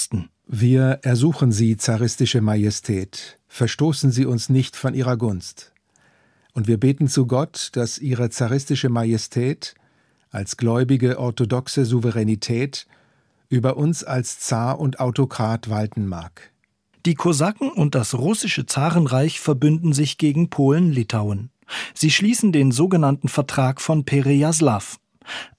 Wir 0.48 1.00
ersuchen 1.02 1.52
Sie, 1.52 1.78
zaristische 1.78 2.42
Majestät, 2.42 3.40
verstoßen 3.48 4.12
Sie 4.12 4.26
uns 4.26 4.50
nicht 4.50 4.76
von 4.76 4.94
Ihrer 4.94 5.18
Gunst. 5.18 5.74
Und 6.58 6.68
wir 6.68 6.80
beten 6.80 7.08
zu 7.08 7.28
Gott, 7.28 7.70
dass 7.74 8.00
Ihre 8.00 8.32
zaristische 8.32 8.90
Majestät 8.90 9.76
als 10.32 10.58
gläubige 10.58 11.20
orthodoxe 11.20 11.86
Souveränität 11.86 12.88
über 13.48 13.78
uns 13.78 14.04
als 14.04 14.40
Zar 14.40 14.80
und 14.80 15.00
Autokrat 15.00 15.70
walten 15.70 16.08
mag. 16.08 16.52
Die 17.06 17.14
Kosaken 17.14 17.70
und 17.70 17.94
das 17.94 18.16
russische 18.16 18.66
Zarenreich 18.66 19.40
verbünden 19.40 19.94
sich 19.94 20.18
gegen 20.18 20.50
Polen-Litauen. 20.50 21.52
Sie 21.94 22.10
schließen 22.10 22.52
den 22.52 22.72
sogenannten 22.72 23.28
Vertrag 23.28 23.80
von 23.80 24.04
Perejaslav. 24.04 24.98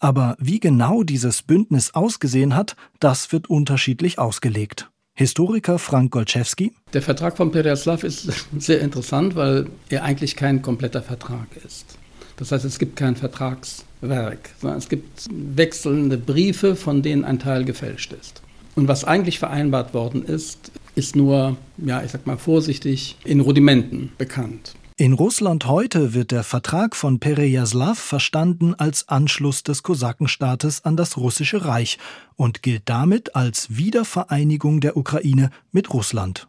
Aber 0.00 0.36
wie 0.40 0.58
genau 0.58 1.04
dieses 1.04 1.42
Bündnis 1.42 1.94
ausgesehen 1.94 2.56
hat, 2.56 2.74
das 2.98 3.30
wird 3.30 3.48
unterschiedlich 3.48 4.18
ausgelegt. 4.18 4.90
Historiker 5.18 5.80
Frank 5.80 6.12
Golczewski. 6.12 6.70
Der 6.92 7.02
Vertrag 7.02 7.36
von 7.36 7.50
Perejaslav 7.50 8.04
ist 8.04 8.30
sehr 8.58 8.80
interessant, 8.80 9.34
weil 9.34 9.66
er 9.88 10.04
eigentlich 10.04 10.36
kein 10.36 10.62
kompletter 10.62 11.02
Vertrag 11.02 11.48
ist. 11.66 11.98
Das 12.36 12.52
heißt, 12.52 12.64
es 12.64 12.78
gibt 12.78 12.94
kein 12.94 13.16
Vertragswerk, 13.16 14.50
sondern 14.60 14.78
es 14.78 14.88
gibt 14.88 15.26
wechselnde 15.32 16.18
Briefe, 16.18 16.76
von 16.76 17.02
denen 17.02 17.24
ein 17.24 17.40
Teil 17.40 17.64
gefälscht 17.64 18.12
ist. 18.12 18.42
Und 18.76 18.86
was 18.86 19.02
eigentlich 19.02 19.40
vereinbart 19.40 19.92
worden 19.92 20.24
ist, 20.24 20.70
ist 20.94 21.16
nur, 21.16 21.56
ja, 21.78 22.00
ich 22.04 22.12
sag 22.12 22.24
mal 22.28 22.38
vorsichtig, 22.38 23.16
in 23.24 23.40
Rudimenten 23.40 24.12
bekannt. 24.18 24.76
In 25.00 25.12
Russland 25.12 25.66
heute 25.66 26.12
wird 26.12 26.32
der 26.32 26.42
Vertrag 26.42 26.96
von 26.96 27.20
Perejaslav 27.20 27.96
verstanden 27.96 28.74
als 28.74 29.08
Anschluss 29.08 29.62
des 29.62 29.84
Kosakenstaates 29.84 30.84
an 30.84 30.96
das 30.96 31.16
russische 31.16 31.64
Reich 31.64 31.98
und 32.34 32.64
gilt 32.64 32.82
damit 32.86 33.36
als 33.36 33.76
Wiedervereinigung 33.76 34.80
der 34.80 34.96
Ukraine 34.96 35.50
mit 35.70 35.94
Russland. 35.94 36.48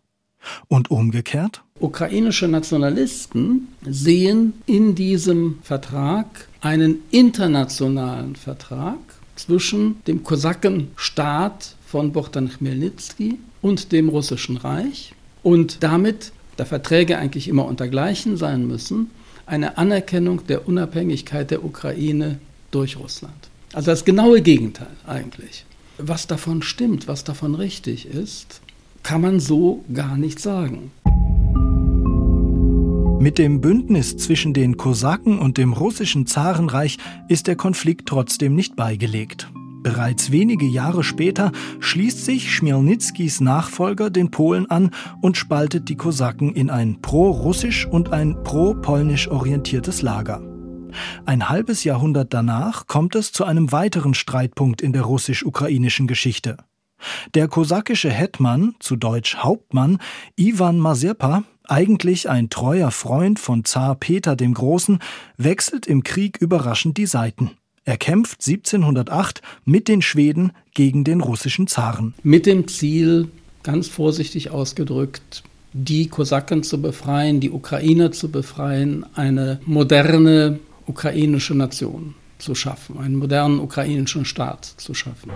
Und 0.68 0.90
umgekehrt? 0.90 1.64
Ukrainische 1.80 2.48
Nationalisten 2.48 3.68
sehen 3.86 4.54
in 4.66 4.96
diesem 4.96 5.60
Vertrag 5.62 6.48
einen 6.60 7.04
internationalen 7.12 8.36
Vertrag 8.36 8.98
zwischen 9.36 10.04
dem 10.06 10.24
Kosakenstaat 10.24 11.76
von 11.86 12.12
Bogdan 12.14 12.50
Chmelnytsky 12.50 13.38
und 13.62 13.92
dem 13.92 14.10
Russischen 14.10 14.58
Reich 14.58 15.14
und 15.44 15.84
damit 15.84 16.32
da 16.60 16.66
Verträge 16.66 17.18
eigentlich 17.18 17.48
immer 17.48 17.66
untergleichen 17.66 18.38
sein 18.38 18.68
müssen, 18.68 19.10
eine 19.46 19.78
Anerkennung 19.78 20.46
der 20.48 20.68
Unabhängigkeit 20.68 21.50
der 21.52 21.64
Ukraine 21.64 22.40
durch 22.72 22.98
Russland. 22.98 23.50
Also 23.74 23.92
das 23.92 24.06
genaue 24.06 24.42
Gegenteil 24.42 24.88
eigentlich. 25.08 25.66
Was 25.98 26.28
davon 26.28 26.62
stimmt, 26.62 27.08
was 27.08 27.24
davon 27.24 27.56
richtig 27.56 28.06
ist, 28.06 28.62
kann 29.04 29.22
man 29.22 29.40
so 29.40 29.84
gar 29.94 30.18
nicht 30.18 30.40
sagen. 30.40 30.92
Mit 33.22 33.38
dem 33.38 33.60
Bündnis 33.60 34.18
zwischen 34.18 34.54
den 34.54 34.78
Kosaken 34.78 35.40
und 35.40 35.58
dem 35.58 35.74
russischen 35.74 36.26
Zarenreich 36.26 36.98
ist 37.28 37.48
der 37.48 37.56
Konflikt 37.56 38.08
trotzdem 38.08 38.56
nicht 38.56 38.76
beigelegt. 38.76 39.50
Bereits 39.82 40.32
wenige 40.32 40.66
Jahre 40.66 41.04
später 41.04 41.52
schließt 41.80 42.26
sich 42.26 42.54
Schmielnickis 42.54 43.40
Nachfolger 43.40 44.10
den 44.10 44.30
Polen 44.30 44.70
an 44.70 44.92
und 45.22 45.38
spaltet 45.38 45.88
die 45.88 45.96
Kosaken 45.96 46.54
in 46.54 46.70
ein 46.70 47.02
pro-russisch 47.02 47.86
und 47.86 48.12
ein 48.12 48.44
pro-polnisch 48.44 49.30
orientiertes 49.30 50.02
Lager. 50.02 50.42
Ein 51.26 51.50
halbes 51.50 51.84
Jahrhundert 51.84 52.34
danach 52.34 52.88
kommt 52.88 53.16
es 53.16 53.32
zu 53.32 53.46
einem 53.46 53.72
weiteren 53.72 54.14
Streitpunkt 54.14 54.82
in 54.82 54.92
der 54.92 55.04
russisch-ukrainischen 55.04 56.08
Geschichte. 56.08 56.58
Der 57.34 57.48
kosakische 57.48 58.10
Hetman, 58.10 58.76
zu 58.80 58.98
Deutsch 58.98 59.38
Hauptmann, 59.38 60.00
Ivan 60.36 60.80
Mazeppa, 60.80 61.44
eigentlich 61.64 62.30
ein 62.30 62.50
treuer 62.50 62.92
Freund 62.92 63.40
von 63.40 63.64
Zar 63.64 63.96
Peter 63.96 64.36
dem 64.36 64.54
Großen, 64.54 65.00
wechselt 65.38 65.88
im 65.88 66.04
Krieg 66.04 66.38
überraschend 66.42 66.98
die 66.98 67.06
Seiten. 67.06 67.52
Er 67.86 67.98
kämpft 67.98 68.46
1708 68.46 69.42
mit 69.66 69.88
den 69.88 70.02
Schweden 70.02 70.52
gegen 70.74 71.04
den 71.04 71.22
russischen 71.22 71.68
Zaren. 71.68 72.14
Mit 72.24 72.46
dem 72.46 72.68
Ziel, 72.68 73.30
ganz 73.64 73.88
vorsichtig 73.88 74.52
ausgedrückt, 74.52 75.44
die 75.74 76.08
Kosaken 76.08 76.64
zu 76.64 76.82
befreien, 76.82 77.40
die 77.40 77.52
Ukrainer 77.52 78.12
zu 78.12 78.30
befreien, 78.32 79.06
eine 79.16 79.60
moderne 79.66 80.60
ukrainische 80.86 81.54
Nation 81.56 82.16
zu 82.40 82.56
schaffen, 82.56 82.98
einen 82.98 83.16
modernen 83.16 83.60
ukrainischen 83.60 84.26
Staat 84.26 84.66
zu 84.66 84.94
schaffen. 84.94 85.32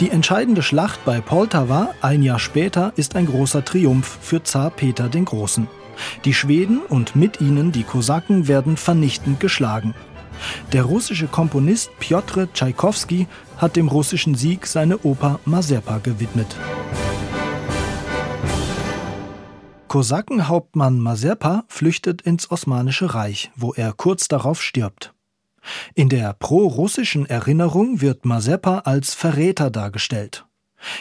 Die 0.00 0.10
entscheidende 0.10 0.62
Schlacht 0.62 1.04
bei 1.04 1.20
Poltawa 1.20 1.94
ein 2.02 2.22
Jahr 2.22 2.40
später 2.40 2.92
ist 2.96 3.14
ein 3.14 3.26
großer 3.26 3.64
Triumph 3.64 4.18
für 4.20 4.42
Zar 4.42 4.70
Peter 4.70 5.08
den 5.08 5.24
Großen. 5.24 5.68
Die 6.24 6.34
Schweden 6.34 6.80
und 6.80 7.16
mit 7.16 7.40
ihnen 7.40 7.72
die 7.72 7.84
Kosaken 7.84 8.48
werden 8.48 8.76
vernichtend 8.76 9.40
geschlagen. 9.40 9.94
Der 10.72 10.84
russische 10.84 11.26
Komponist 11.26 11.90
Piotr 11.98 12.52
Tschaikowski 12.52 13.26
hat 13.56 13.76
dem 13.76 13.88
russischen 13.88 14.34
Sieg 14.34 14.66
seine 14.66 14.98
Oper 15.04 15.40
Mazeppa 15.44 15.98
gewidmet. 15.98 16.56
Kosakenhauptmann 19.88 20.98
Mazeppa 20.98 21.64
flüchtet 21.68 22.22
ins 22.22 22.50
Osmanische 22.50 23.14
Reich, 23.14 23.52
wo 23.54 23.72
er 23.74 23.92
kurz 23.92 24.26
darauf 24.26 24.60
stirbt. 24.60 25.14
In 25.94 26.08
der 26.08 26.32
pro-russischen 26.32 27.26
Erinnerung 27.26 28.00
wird 28.00 28.24
Mazeppa 28.24 28.80
als 28.80 29.14
Verräter 29.14 29.70
dargestellt. 29.70 30.46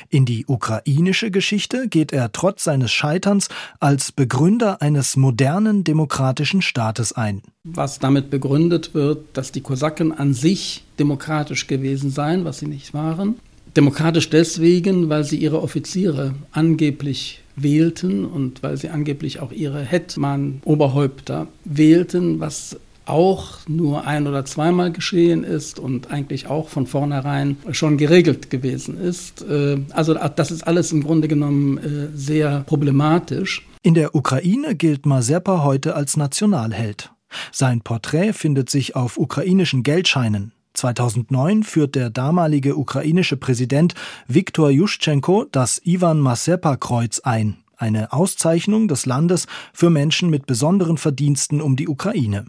In 0.09 0.25
die 0.25 0.45
ukrainische 0.47 1.31
Geschichte 1.31 1.87
geht 1.87 2.13
er 2.13 2.31
trotz 2.31 2.63
seines 2.63 2.91
Scheiterns 2.91 3.49
als 3.79 4.11
Begründer 4.11 4.81
eines 4.81 5.15
modernen 5.15 5.83
demokratischen 5.83 6.61
Staates 6.61 7.13
ein. 7.13 7.41
Was 7.63 7.99
damit 7.99 8.29
begründet 8.29 8.93
wird, 8.93 9.25
dass 9.33 9.51
die 9.51 9.61
Kosaken 9.61 10.11
an 10.11 10.33
sich 10.33 10.83
demokratisch 10.99 11.67
gewesen 11.67 12.09
seien, 12.09 12.45
was 12.45 12.59
sie 12.59 12.67
nicht 12.67 12.93
waren. 12.93 13.35
Demokratisch 13.75 14.29
deswegen, 14.29 15.09
weil 15.09 15.23
sie 15.23 15.37
ihre 15.37 15.61
Offiziere 15.61 16.35
angeblich 16.51 17.41
wählten 17.55 18.25
und 18.25 18.63
weil 18.63 18.77
sie 18.77 18.89
angeblich 18.89 19.39
auch 19.39 19.51
ihre 19.51 19.81
Hetman-Oberhäupter 19.81 21.47
wählten, 21.65 22.39
was 22.39 22.77
auch 23.05 23.60
nur 23.67 24.05
ein 24.07 24.27
oder 24.27 24.45
zweimal 24.45 24.91
geschehen 24.91 25.43
ist 25.43 25.79
und 25.79 26.12
eigentlich 26.12 26.48
auch 26.48 26.69
von 26.69 26.88
vornherein 26.88 27.57
schon 27.72 27.98
geregelt 27.98 28.50
gewesen 28.50 28.98
ist. 29.00 29.41
Äh, 29.43 29.79
also 29.91 30.13
das 30.13 30.51
ist 30.51 30.65
alles 30.65 30.91
im 30.91 31.03
Grunde 31.03 31.27
genommen 31.27 31.77
äh, 31.77 32.10
sehr 32.15 32.62
problematisch. 32.62 33.65
In 33.81 33.93
der 33.93 34.15
Ukraine 34.15 34.75
gilt 34.75 35.05
Mazeppa 35.05 35.63
heute 35.63 35.95
als 35.95 36.15
Nationalheld. 36.15 37.12
Sein 37.51 37.81
Porträt 37.81 38.33
findet 38.33 38.69
sich 38.69 38.95
auf 38.95 39.17
ukrainischen 39.17 39.83
Geldscheinen. 39.83 40.53
2009 40.74 41.63
führt 41.63 41.95
der 41.95 42.10
damalige 42.10 42.75
ukrainische 42.75 43.38
Präsident 43.38 43.93
Viktor 44.27 44.69
Juschenko 44.69 45.45
das 45.51 45.81
Ivan 45.83 46.19
Mazeppa-Kreuz 46.19 47.19
ein, 47.19 47.57
eine 47.77 48.12
Auszeichnung 48.12 48.88
des 48.88 49.05
Landes 49.05 49.48
für 49.72 49.89
Menschen 49.89 50.29
mit 50.29 50.48
besonderen 50.48 50.98
Verdiensten 50.98 51.62
um 51.62 51.75
die 51.75 51.88
Ukraine. 51.88 52.45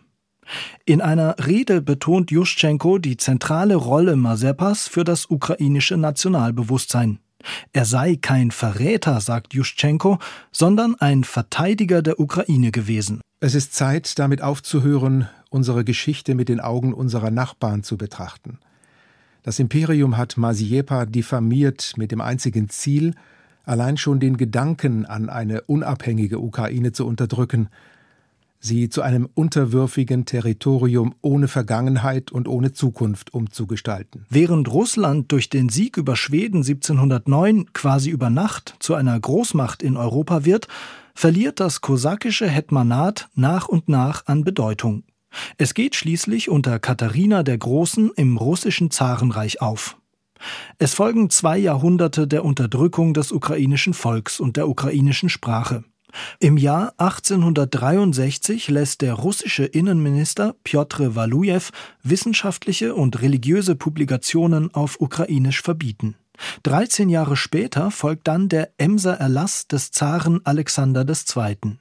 In 0.84 1.00
einer 1.00 1.36
Rede 1.46 1.80
betont 1.80 2.30
Juschenko 2.30 2.98
die 2.98 3.16
zentrale 3.16 3.76
Rolle 3.76 4.16
Mazeppas 4.16 4.88
für 4.88 5.04
das 5.04 5.30
ukrainische 5.30 5.96
Nationalbewusstsein. 5.96 7.18
Er 7.72 7.84
sei 7.84 8.16
kein 8.16 8.50
Verräter, 8.50 9.20
sagt 9.20 9.54
Juschenko, 9.54 10.18
sondern 10.50 10.94
ein 10.96 11.24
Verteidiger 11.24 12.02
der 12.02 12.18
Ukraine 12.20 12.70
gewesen. 12.70 13.20
Es 13.40 13.54
ist 13.54 13.74
Zeit, 13.74 14.18
damit 14.18 14.42
aufzuhören, 14.42 15.28
unsere 15.50 15.84
Geschichte 15.84 16.34
mit 16.34 16.48
den 16.48 16.60
Augen 16.60 16.94
unserer 16.94 17.30
Nachbarn 17.30 17.82
zu 17.82 17.96
betrachten. 17.96 18.58
Das 19.42 19.58
Imperium 19.58 20.16
hat 20.16 20.38
Maziepa 20.38 21.04
diffamiert 21.04 21.92
mit 21.96 22.10
dem 22.10 22.22
einzigen 22.22 22.70
Ziel, 22.70 23.14
allein 23.64 23.98
schon 23.98 24.20
den 24.20 24.38
Gedanken 24.38 25.04
an 25.04 25.28
eine 25.28 25.60
unabhängige 25.62 26.38
Ukraine 26.38 26.92
zu 26.92 27.06
unterdrücken 27.06 27.68
sie 28.64 28.88
zu 28.88 29.02
einem 29.02 29.28
unterwürfigen 29.34 30.24
Territorium 30.24 31.14
ohne 31.20 31.48
Vergangenheit 31.48 32.32
und 32.32 32.48
ohne 32.48 32.72
Zukunft 32.72 33.34
umzugestalten. 33.34 34.26
Während 34.30 34.72
Russland 34.72 35.30
durch 35.32 35.50
den 35.50 35.68
Sieg 35.68 35.96
über 35.96 36.16
Schweden 36.16 36.58
1709 36.58 37.72
quasi 37.72 38.10
über 38.10 38.30
Nacht 38.30 38.76
zu 38.80 38.94
einer 38.94 39.18
Großmacht 39.18 39.82
in 39.82 39.96
Europa 39.96 40.44
wird, 40.44 40.68
verliert 41.14 41.60
das 41.60 41.80
kosakische 41.80 42.48
Hetmanat 42.48 43.28
nach 43.34 43.68
und 43.68 43.88
nach 43.88 44.26
an 44.26 44.44
Bedeutung. 44.44 45.04
Es 45.58 45.74
geht 45.74 45.94
schließlich 45.94 46.48
unter 46.48 46.78
Katharina 46.78 47.42
der 47.42 47.58
Großen 47.58 48.12
im 48.16 48.36
russischen 48.36 48.90
Zarenreich 48.90 49.60
auf. 49.60 49.96
Es 50.78 50.94
folgen 50.94 51.30
zwei 51.30 51.58
Jahrhunderte 51.58 52.26
der 52.26 52.44
Unterdrückung 52.44 53.14
des 53.14 53.32
ukrainischen 53.32 53.94
Volks 53.94 54.40
und 54.40 54.56
der 54.56 54.68
ukrainischen 54.68 55.28
Sprache. 55.28 55.84
Im 56.38 56.56
Jahr 56.56 56.94
1863 56.98 58.68
lässt 58.68 59.02
der 59.02 59.14
russische 59.14 59.64
Innenminister 59.64 60.54
Pjotr 60.64 61.14
Walujew 61.14 61.70
wissenschaftliche 62.02 62.94
und 62.94 63.22
religiöse 63.22 63.76
Publikationen 63.76 64.72
auf 64.74 65.00
Ukrainisch 65.00 65.62
verbieten. 65.62 66.16
13 66.64 67.08
Jahre 67.08 67.36
später 67.36 67.90
folgt 67.90 68.26
dann 68.26 68.48
der 68.48 68.70
Emser 68.78 69.14
Erlass 69.14 69.68
des 69.68 69.92
Zaren 69.92 70.40
Alexander 70.44 71.06
II. 71.06 71.76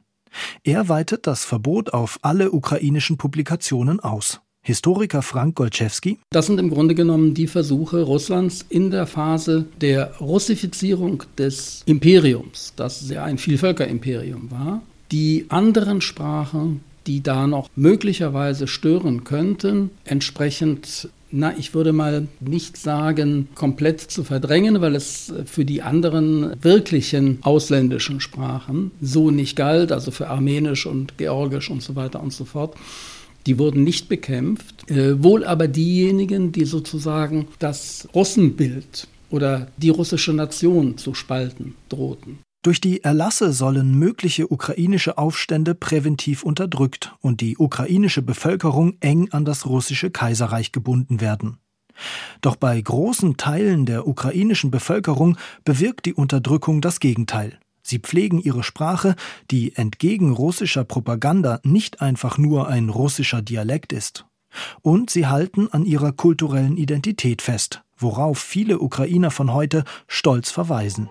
Er 0.63 0.89
weitet 0.89 1.27
das 1.27 1.45
Verbot 1.45 1.93
auf 1.93 2.19
alle 2.21 2.51
ukrainischen 2.51 3.17
Publikationen 3.17 3.99
aus. 3.99 4.41
Historiker 4.65 5.21
Frank 5.21 5.55
Golczewski. 5.55 6.19
Das 6.29 6.47
sind 6.47 6.57
im 6.57 6.69
Grunde 6.69 6.95
genommen 6.95 7.33
die 7.33 7.47
Versuche 7.47 8.01
Russlands 8.01 8.65
in 8.69 8.91
der 8.91 9.05
Phase 9.07 9.65
der 9.81 10.15
Russifizierung 10.21 11.23
des 11.37 11.83
Imperiums, 11.85 12.71
das 12.77 13.09
ja 13.09 13.25
ein 13.25 13.37
Vielvölkerimperium 13.37 14.49
war, 14.51 14.81
die 15.11 15.47
anderen 15.49 15.99
Sprachen, 15.99 16.81
die 17.07 17.21
da 17.21 17.45
noch 17.45 17.69
möglicherweise 17.75 18.67
stören 18.67 19.25
könnten, 19.25 19.89
entsprechend 20.05 21.09
na, 21.35 21.57
ich 21.57 21.73
würde 21.73 21.93
mal 21.93 22.27
nicht 22.39 22.77
sagen, 22.77 23.49
komplett 23.55 23.99
zu 23.99 24.23
verdrängen, 24.23 24.81
weil 24.81 24.95
es 24.95 25.33
für 25.45 25.65
die 25.65 25.81
anderen 25.81 26.63
wirklichen 26.63 27.39
ausländischen 27.41 28.19
Sprachen 28.21 28.91
so 29.01 29.31
nicht 29.31 29.55
galt, 29.55 29.91
also 29.91 30.11
für 30.11 30.29
Armenisch 30.29 30.85
und 30.85 31.17
Georgisch 31.17 31.71
und 31.71 31.81
so 31.81 31.95
weiter 31.95 32.21
und 32.21 32.31
so 32.31 32.45
fort. 32.45 32.75
Die 33.45 33.59
wurden 33.59 33.83
nicht 33.83 34.09
bekämpft, 34.09 34.89
äh, 34.89 35.21
wohl 35.21 35.43
aber 35.43 35.67
diejenigen, 35.67 36.51
die 36.51 36.65
sozusagen 36.65 37.47
das 37.59 38.07
Russenbild 38.15 39.07
oder 39.29 39.67
die 39.77 39.89
russische 39.89 40.33
Nation 40.33 40.97
zu 40.97 41.13
spalten 41.13 41.75
drohten. 41.89 42.39
Durch 42.63 42.79
die 42.79 43.03
Erlasse 43.03 43.51
sollen 43.51 43.99
mögliche 43.99 44.49
ukrainische 44.49 45.17
Aufstände 45.17 45.75
präventiv 45.75 46.43
unterdrückt 46.43 47.13
und 47.19 47.41
die 47.41 47.57
ukrainische 47.57 48.21
Bevölkerung 48.21 48.95
eng 49.01 49.29
an 49.31 49.43
das 49.43 49.65
russische 49.65 50.11
Kaiserreich 50.11 50.71
gebunden 50.71 51.19
werden. 51.19 51.57
Doch 52.39 52.55
bei 52.55 52.79
großen 52.79 53.35
Teilen 53.35 53.85
der 53.85 54.07
ukrainischen 54.07 54.71
Bevölkerung 54.71 55.37
bewirkt 55.65 56.05
die 56.05 56.13
Unterdrückung 56.13 56.79
das 56.79 57.01
Gegenteil. 57.01 57.59
Sie 57.83 57.99
pflegen 57.99 58.39
ihre 58.39 58.63
Sprache, 58.63 59.15
die 59.51 59.75
entgegen 59.75 60.31
russischer 60.31 60.85
Propaganda 60.85 61.59
nicht 61.63 62.01
einfach 62.01 62.37
nur 62.37 62.67
ein 62.67 62.89
russischer 62.89 63.41
Dialekt 63.41 63.93
ist. 63.93 64.25
Und 64.81 65.09
sie 65.09 65.27
halten 65.27 65.67
an 65.71 65.85
ihrer 65.85 66.13
kulturellen 66.13 66.77
Identität 66.77 67.41
fest, 67.41 67.83
worauf 67.97 68.39
viele 68.39 68.79
Ukrainer 68.79 69.31
von 69.31 69.53
heute 69.53 69.83
stolz 70.07 70.49
verweisen. 70.49 71.09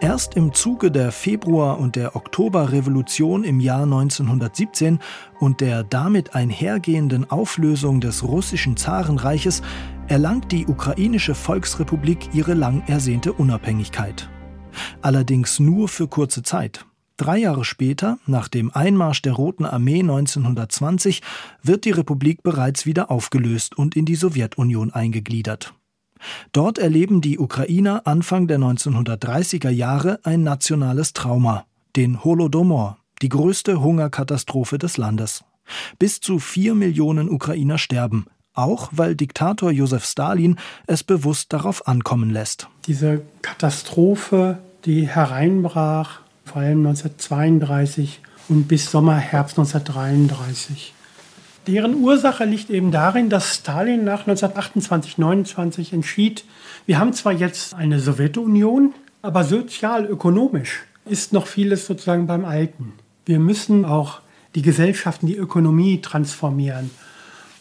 Erst 0.00 0.36
im 0.36 0.52
Zuge 0.52 0.92
der 0.92 1.10
Februar- 1.10 1.80
und 1.80 1.96
der 1.96 2.14
Oktoberrevolution 2.14 3.42
im 3.42 3.58
Jahr 3.58 3.82
1917 3.82 5.00
und 5.40 5.60
der 5.60 5.82
damit 5.82 6.36
einhergehenden 6.36 7.28
Auflösung 7.28 8.00
des 8.00 8.22
russischen 8.22 8.76
Zarenreiches 8.76 9.60
erlangt 10.06 10.52
die 10.52 10.66
ukrainische 10.66 11.34
Volksrepublik 11.34 12.32
ihre 12.32 12.54
lang 12.54 12.84
ersehnte 12.86 13.32
Unabhängigkeit. 13.32 14.28
Allerdings 15.02 15.60
nur 15.60 15.88
für 15.88 16.08
kurze 16.08 16.42
Zeit. 16.42 16.84
Drei 17.16 17.38
Jahre 17.38 17.64
später, 17.64 18.18
nach 18.26 18.46
dem 18.46 18.70
Einmarsch 18.70 19.22
der 19.22 19.32
Roten 19.32 19.64
Armee 19.64 20.00
1920, 20.00 21.20
wird 21.62 21.84
die 21.84 21.90
Republik 21.90 22.44
bereits 22.44 22.86
wieder 22.86 23.10
aufgelöst 23.10 23.76
und 23.76 23.96
in 23.96 24.04
die 24.04 24.14
Sowjetunion 24.14 24.92
eingegliedert. 24.92 25.74
Dort 26.52 26.78
erleben 26.78 27.20
die 27.20 27.38
Ukrainer 27.38 28.06
Anfang 28.06 28.46
der 28.46 28.58
1930er 28.58 29.70
Jahre 29.70 30.20
ein 30.22 30.42
nationales 30.44 31.12
Trauma, 31.12 31.66
den 31.96 32.22
Holodomor, 32.22 32.98
die 33.20 33.28
größte 33.28 33.80
Hungerkatastrophe 33.80 34.78
des 34.78 34.96
Landes. 34.96 35.44
Bis 35.98 36.20
zu 36.20 36.38
vier 36.38 36.74
Millionen 36.74 37.28
Ukrainer 37.28 37.78
sterben, 37.78 38.26
auch 38.54 38.90
weil 38.92 39.14
Diktator 39.14 39.70
Josef 39.70 40.04
Stalin 40.04 40.56
es 40.86 41.04
bewusst 41.04 41.52
darauf 41.52 41.86
ankommen 41.86 42.30
lässt. 42.30 42.68
Diese 42.86 43.22
Katastrophe, 43.42 44.58
die 44.84 45.08
hereinbrach, 45.08 46.20
vor 46.44 46.62
allem 46.62 46.86
1932 46.86 48.20
und 48.48 48.68
bis 48.68 48.90
Sommer, 48.90 49.16
Herbst 49.16 49.58
1933. 49.58 50.94
Deren 51.66 51.96
Ursache 51.96 52.44
liegt 52.44 52.70
eben 52.70 52.90
darin, 52.90 53.28
dass 53.28 53.56
Stalin 53.56 54.04
nach 54.04 54.20
1928, 54.20 55.18
29 55.18 55.92
entschied, 55.92 56.44
wir 56.86 56.98
haben 56.98 57.12
zwar 57.12 57.32
jetzt 57.32 57.74
eine 57.74 58.00
Sowjetunion, 58.00 58.94
aber 59.20 59.44
sozial-ökonomisch 59.44 60.84
ist 61.04 61.34
noch 61.34 61.46
vieles 61.46 61.86
sozusagen 61.86 62.26
beim 62.26 62.44
Alten. 62.46 62.94
Wir 63.26 63.38
müssen 63.38 63.84
auch 63.84 64.20
die 64.54 64.62
Gesellschaften, 64.62 65.26
die 65.26 65.36
Ökonomie 65.36 66.00
transformieren. 66.00 66.90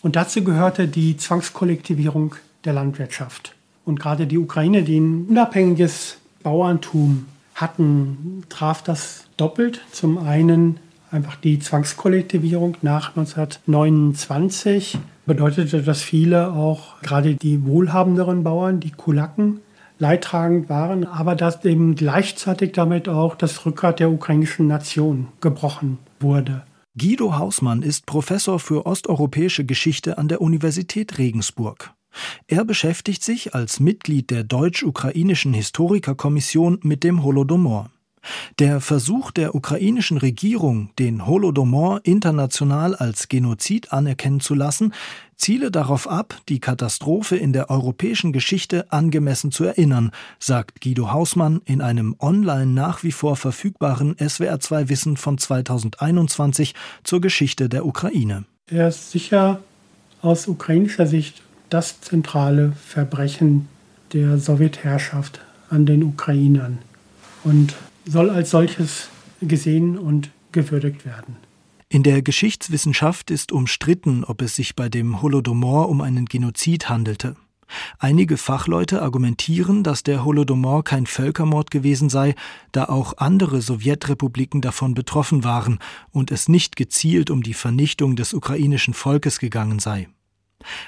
Und 0.02 0.16
dazu 0.16 0.44
gehörte 0.44 0.88
die 0.88 1.18
Zwangskollektivierung 1.18 2.36
der 2.64 2.74
Landwirtschaft. 2.74 3.56
Und 3.84 4.00
gerade 4.00 4.28
die 4.28 4.38
Ukraine, 4.38 4.84
die 4.84 5.00
ein 5.00 5.26
unabhängiges 5.28 6.18
Bauerntum 6.48 7.26
hatten, 7.56 8.44
traf 8.48 8.82
das 8.82 9.26
doppelt. 9.36 9.82
Zum 9.92 10.18
einen 10.18 10.78
einfach 11.12 11.36
die 11.36 11.60
Zwangskollektivierung 11.60 12.78
nach 12.82 13.18
1929 13.18 14.98
bedeutete, 15.26 15.84
dass 15.84 16.02
viele 16.02 16.54
auch 16.54 17.02
gerade 17.02 17.36
die 17.36 17.66
wohlhabenderen 17.66 18.46
Bauern, 18.46 18.80
die 18.80 18.92
Kulaken, 18.92 19.60
leidtragend 20.00 20.70
waren, 20.70 21.04
aber 21.04 21.36
dass 21.36 21.66
eben 21.66 21.96
gleichzeitig 21.96 22.72
damit 22.72 23.10
auch 23.10 23.36
das 23.36 23.66
Rückgrat 23.66 24.00
der 24.00 24.10
ukrainischen 24.10 24.68
Nation 24.68 25.28
gebrochen 25.42 25.98
wurde. 26.22 26.64
Guido 26.98 27.38
Hausmann 27.38 27.82
ist 27.82 28.06
Professor 28.06 28.58
für 28.62 28.86
osteuropäische 28.86 29.66
Geschichte 29.66 30.18
an 30.18 30.30
der 30.30 30.40
Universität 30.40 31.18
Regensburg. 31.18 31.92
Er 32.48 32.66
beschäftigt 32.66 33.24
sich 33.24 33.54
als 33.56 33.80
Mitglied 33.80 34.30
der 34.30 34.44
deutsch-ukrainischen 34.44 35.54
Historikerkommission 35.54 36.80
mit 36.84 37.04
dem 37.04 37.24
Holodomor. 37.24 37.90
Der 38.60 38.82
Versuch 38.82 39.32
der 39.32 39.56
ukrainischen 39.56 40.18
Regierung, 40.18 40.90
den 41.00 41.26
Holodomor 41.26 42.02
international 42.04 42.96
als 42.96 43.28
Genozid 43.28 43.94
anerkennen 43.94 44.40
zu 44.40 44.56
lassen, 44.56 44.94
ziele 45.36 45.72
darauf 45.72 46.10
ab, 46.10 46.40
die 46.50 46.60
Katastrophe 46.60 47.38
in 47.38 47.54
der 47.54 47.70
europäischen 47.70 48.34
Geschichte 48.34 48.92
angemessen 48.92 49.52
zu 49.52 49.64
erinnern, 49.64 50.12
sagt 50.40 50.82
Guido 50.82 51.12
Hausmann 51.12 51.62
in 51.66 51.82
einem 51.82 52.16
online 52.20 52.68
nach 52.68 53.04
wie 53.04 53.12
vor 53.12 53.36
verfügbaren 53.36 54.16
SWR2 54.16 54.90
Wissen 54.90 55.18
von 55.18 55.38
2021 55.38 56.74
zur 57.04 57.22
Geschichte 57.22 57.70
der 57.70 57.86
Ukraine. 57.86 58.46
Er 58.70 58.90
ist 58.90 59.12
sicher 59.12 59.62
aus 60.22 60.48
ukrainischer 60.48 61.06
Sicht 61.06 61.42
das 61.70 62.02
zentrale 62.02 62.74
Verbrechen 62.74 63.68
der 64.14 64.38
Sowjetherrschaft 64.38 65.42
an 65.70 65.86
den 65.86 66.04
Ukrainern. 66.04 66.80
Und 67.44 67.76
soll 68.06 68.30
als 68.30 68.52
solches 68.52 69.10
gesehen 69.42 69.98
und 69.98 70.30
gewürdigt 70.52 71.06
werden. 71.06 71.36
In 71.90 72.04
der 72.04 72.22
Geschichtswissenschaft 72.22 73.32
ist 73.32 73.52
umstritten, 73.52 74.24
ob 74.24 74.42
es 74.42 74.56
sich 74.56 74.76
bei 74.76 74.90
dem 74.90 75.22
Holodomor 75.22 75.90
um 75.90 76.02
einen 76.02 76.26
Genozid 76.26 76.90
handelte. 76.90 77.36
Einige 78.00 78.38
Fachleute 78.38 79.02
argumentieren, 79.02 79.84
dass 79.84 80.04
der 80.04 80.24
Holodomor 80.24 80.84
kein 80.84 81.06
Völkermord 81.06 81.70
gewesen 81.70 82.10
sei, 82.10 82.36
da 82.72 82.86
auch 82.86 83.18
andere 83.18 83.62
Sowjetrepubliken 83.62 84.62
davon 84.62 84.94
betroffen 84.94 85.44
waren 85.44 85.80
und 86.12 86.32
es 86.32 86.48
nicht 86.48 86.76
gezielt 86.76 87.30
um 87.30 87.44
die 87.44 87.54
Vernichtung 87.54 88.16
des 88.16 88.34
ukrainischen 88.34 88.94
Volkes 88.94 89.40
gegangen 89.40 89.80
sei. 89.80 90.08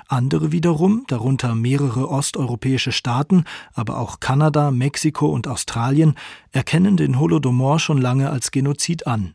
Andere 0.07 0.51
wiederum, 0.51 1.05
darunter 1.07 1.55
mehrere 1.55 2.09
osteuropäische 2.09 2.91
Staaten, 2.91 3.45
aber 3.73 3.99
auch 3.99 4.19
Kanada, 4.19 4.71
Mexiko 4.71 5.27
und 5.27 5.47
Australien, 5.47 6.15
erkennen 6.51 6.97
den 6.97 7.19
Holodomor 7.19 7.79
schon 7.79 7.99
lange 7.99 8.29
als 8.29 8.51
Genozid 8.51 9.07
an. 9.07 9.33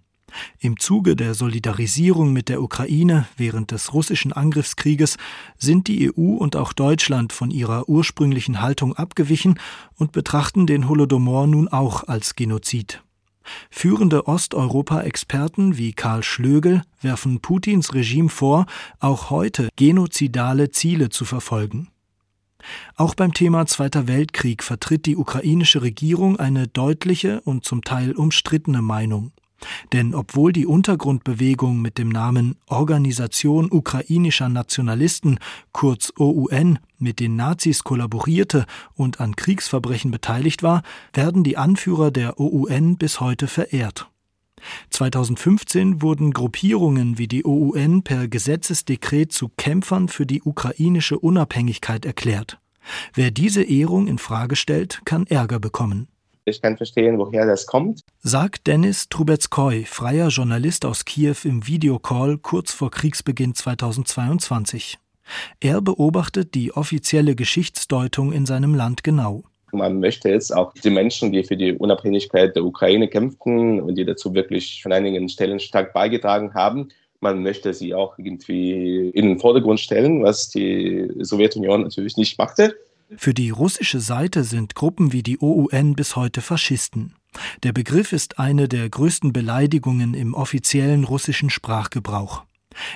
Im 0.59 0.81
Zuge 0.81 1.15
der 1.15 1.35
Solidarisierung 1.35 2.33
mit 2.33 2.49
der 2.49 2.61
Ukraine 2.61 3.29
während 3.37 3.71
des 3.71 3.95
russischen 3.95 4.33
Angriffskrieges 4.33 5.17
sind 5.59 5.87
die 5.87 6.11
EU 6.11 6.35
und 6.37 6.57
auch 6.57 6.73
Deutschland 6.73 7.33
von 7.33 7.53
ihrer 7.53 7.89
ursprünglichen 7.89 8.61
Haltung 8.61 8.97
abgewichen 8.97 9.61
und 9.95 10.11
betrachten 10.11 10.67
den 10.67 10.89
Holodomor 10.89 11.47
nun 11.47 11.69
auch 11.69 12.09
als 12.09 12.35
Genozid. 12.35 13.04
Führende 13.71 14.27
Osteuropa-Experten 14.27 15.77
wie 15.77 15.93
Karl 15.93 16.23
Schlögel 16.23 16.83
werfen 17.01 17.41
Putins 17.41 17.95
Regime 17.95 18.29
vor, 18.29 18.67
auch 19.01 19.31
heute 19.31 19.69
genozidale 19.77 20.71
Ziele 20.71 21.11
zu 21.11 21.25
verfolgen. 21.25 21.89
Auch 22.97 23.15
beim 23.15 23.35
Thema 23.35 23.67
Zweiter 23.67 24.09
Weltkrieg 24.09 24.63
vertritt 24.63 25.07
die 25.07 25.17
ukrainische 25.17 25.83
Regierung 25.83 26.39
eine 26.39 26.67
deutliche 26.67 27.41
und 27.43 27.65
zum 27.65 27.83
Teil 27.83 28.13
umstrittene 28.13 28.83
Meinung. 28.83 29.33
Denn 29.93 30.15
obwohl 30.15 30.53
die 30.53 30.67
Untergrundbewegung 30.67 31.81
mit 31.81 31.99
dem 31.99 32.09
Namen 32.09 32.57
Organisation 32.67 33.71
ukrainischer 33.71 34.49
Nationalisten, 34.49 35.39
kurz 35.73 36.13
OUN, 36.19 36.79
mit 36.99 37.21
den 37.21 37.37
Nazis 37.37 37.85
kollaborierte 37.85 38.67
und 38.95 39.21
an 39.21 39.37
Kriegsverbrechen 39.37 40.11
beteiligt 40.11 40.63
war, 40.63 40.83
werden 41.13 41.45
die 41.45 41.57
Anführer 41.57 42.11
der 42.11 42.41
OUN 42.41 42.97
bis 42.97 43.21
heute 43.21 43.47
verehrt. 43.47 44.09
2015 44.91 46.03
wurden 46.03 46.33
Gruppierungen 46.33 47.19
wie 47.19 47.29
die 47.29 47.45
OUN 47.45 48.03
per 48.03 48.29
Gesetzesdekret 48.29 49.33
zu 49.33 49.51
Kämpfern 49.57 50.09
für 50.09 50.27
die 50.27 50.43
ukrainische 50.43 51.19
Unabhängigkeit 51.19 52.05
erklärt. 52.05 52.59
Wer 53.15 53.31
diese 53.31 53.63
Ehrung 53.63 54.07
in 54.07 54.19
Frage 54.19 54.57
stellt, 54.57 55.01
kann 55.05 55.27
Ärger 55.27 55.59
bekommen. 55.59 56.09
Ich 56.47 56.61
kann 56.61 56.77
verstehen, 56.77 57.19
woher 57.19 57.47
das 57.47 57.67
kommt. 57.67 58.03
Sagt 58.21 58.67
Dennis 58.67 59.09
Trubetskoy, 59.09 59.85
freier 59.87 60.29
Journalist 60.29 60.85
aus 60.85 61.07
Kiew 61.07 61.37
im 61.45 61.67
Videocall 61.67 62.37
kurz 62.37 62.71
vor 62.71 62.91
Kriegsbeginn 62.91 63.55
2022. 63.55 64.99
Er 65.61 65.81
beobachtet 65.81 66.55
die 66.55 66.73
offizielle 66.73 67.35
Geschichtsdeutung 67.35 68.31
in 68.33 68.45
seinem 68.45 68.75
Land 68.75 69.03
genau. 69.03 69.45
Man 69.73 70.01
möchte 70.01 70.29
jetzt 70.29 70.55
auch 70.55 70.75
die 70.75 70.91
Menschen, 70.91 71.33
die 71.33 71.45
für 71.45 71.57
die 71.57 71.73
Unabhängigkeit 71.73 72.55
der 72.55 72.65
Ukraine 72.65 73.09
kämpften 73.09 73.81
und 73.81 73.95
die 73.95 74.05
dazu 74.05 74.35
wirklich 74.35 74.83
von 74.83 74.93
einigen 74.93 75.31
Stellen 75.31 75.61
stark 75.61 75.95
beigetragen 75.95 76.53
haben, 76.53 76.91
man 77.21 77.43
möchte 77.43 77.73
sie 77.73 77.95
auch 77.95 78.19
irgendwie 78.19 79.09
in 79.09 79.29
den 79.29 79.39
Vordergrund 79.39 79.81
stellen, 79.81 80.23
was 80.23 80.51
die 80.51 81.11
Sowjetunion 81.21 81.85
natürlich 81.85 82.19
nicht 82.19 82.37
machte. 82.37 82.77
Für 83.17 83.35
die 83.35 83.51
russische 83.51 84.01
Seite 84.01 84.45
sind 84.45 84.75
Gruppen 84.75 85.13
wie 85.13 85.23
die 85.23 85.41
OUN 85.41 85.95
bis 85.95 86.17
heute 86.17 86.41
Faschisten. 86.41 87.15
Der 87.63 87.73
Begriff 87.73 88.13
ist 88.13 88.39
eine 88.39 88.69
der 88.69 88.89
größten 88.89 89.33
Beleidigungen 89.33 90.15
im 90.15 90.35
offiziellen 90.35 91.05
russischen 91.05 91.51
Sprachgebrauch. 91.51 92.45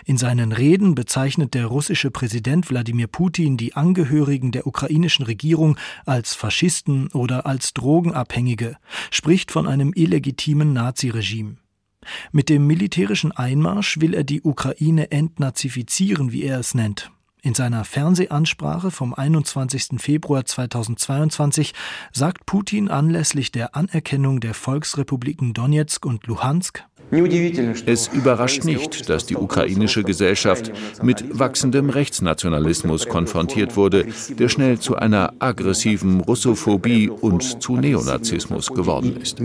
In 0.04 0.18
seinen 0.18 0.52
Reden 0.52 0.94
bezeichnet 0.94 1.54
der 1.54 1.66
russische 1.66 2.10
Präsident 2.10 2.68
Wladimir 2.68 3.06
Putin 3.06 3.56
die 3.56 3.74
Angehörigen 3.74 4.50
der 4.50 4.66
ukrainischen 4.66 5.24
Regierung 5.24 5.76
als 6.04 6.34
Faschisten 6.34 7.08
oder 7.08 7.46
als 7.46 7.74
Drogenabhängige, 7.74 8.76
spricht 9.10 9.52
von 9.52 9.68
einem 9.68 9.92
illegitimen 9.94 10.72
Naziregime. 10.72 11.58
Mit 12.32 12.48
dem 12.48 12.66
militärischen 12.66 13.32
Einmarsch 13.32 14.00
will 14.00 14.14
er 14.14 14.24
die 14.24 14.42
Ukraine 14.42 15.10
entnazifizieren, 15.10 16.32
wie 16.32 16.44
er 16.44 16.58
es 16.58 16.74
nennt. 16.74 17.10
In 17.48 17.54
seiner 17.54 17.86
Fernsehansprache 17.86 18.90
vom 18.90 19.14
21. 19.14 20.02
Februar 20.02 20.44
2022 20.44 21.72
sagt 22.12 22.44
Putin 22.44 22.90
anlässlich 22.90 23.50
der 23.50 23.74
Anerkennung 23.74 24.40
der 24.40 24.52
Volksrepubliken 24.52 25.54
Donetsk 25.54 26.04
und 26.04 26.26
Luhansk, 26.26 26.84
es 27.10 28.08
überrascht 28.08 28.64
nicht, 28.64 29.08
dass 29.08 29.26
die 29.26 29.36
ukrainische 29.36 30.02
Gesellschaft 30.04 30.72
mit 31.02 31.38
wachsendem 31.38 31.90
Rechtsnationalismus 31.90 33.08
konfrontiert 33.08 33.76
wurde, 33.76 34.06
der 34.38 34.48
schnell 34.48 34.78
zu 34.78 34.96
einer 34.96 35.32
aggressiven 35.38 36.20
Russophobie 36.20 37.08
und 37.08 37.62
zu 37.62 37.76
Neonazismus 37.76 38.68
geworden 38.68 39.16
ist. 39.20 39.38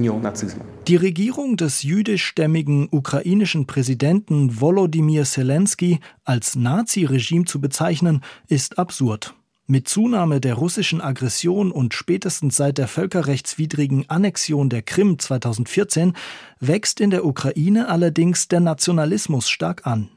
Die 0.88 0.96
Regierung 0.96 1.58
des 1.58 1.84
jüdischstämmigen 1.84 2.88
ukrainischen 2.92 3.68
Präsidenten 3.68 4.60
Volodymyr 4.60 5.24
Zelensky 5.24 6.00
als 6.24 6.56
Naziregime 6.56 7.46
zu 7.46 7.62
bezeichnen, 7.62 8.22
ist 8.48 8.78
absurd. 8.78 9.36
Mit 9.66 9.88
Zunahme 9.88 10.42
der 10.42 10.56
russischen 10.56 11.00
Aggression 11.00 11.72
und 11.72 11.94
spätestens 11.94 12.58
seit 12.58 12.78
der 12.78 12.90
völkerrechtswidrigen 12.90 14.10
Annexion 14.10 14.70
der 14.70 14.82
Krim 14.82 15.18
2014 15.18 16.14
wächst 16.60 17.00
in 17.00 17.12
der 17.12 17.26
Ukraine 17.26 17.88
allerdings 17.88 18.50
der 18.50 18.60
Nationalismus 18.60 19.50
stark 19.50 19.88
an. 19.88 20.10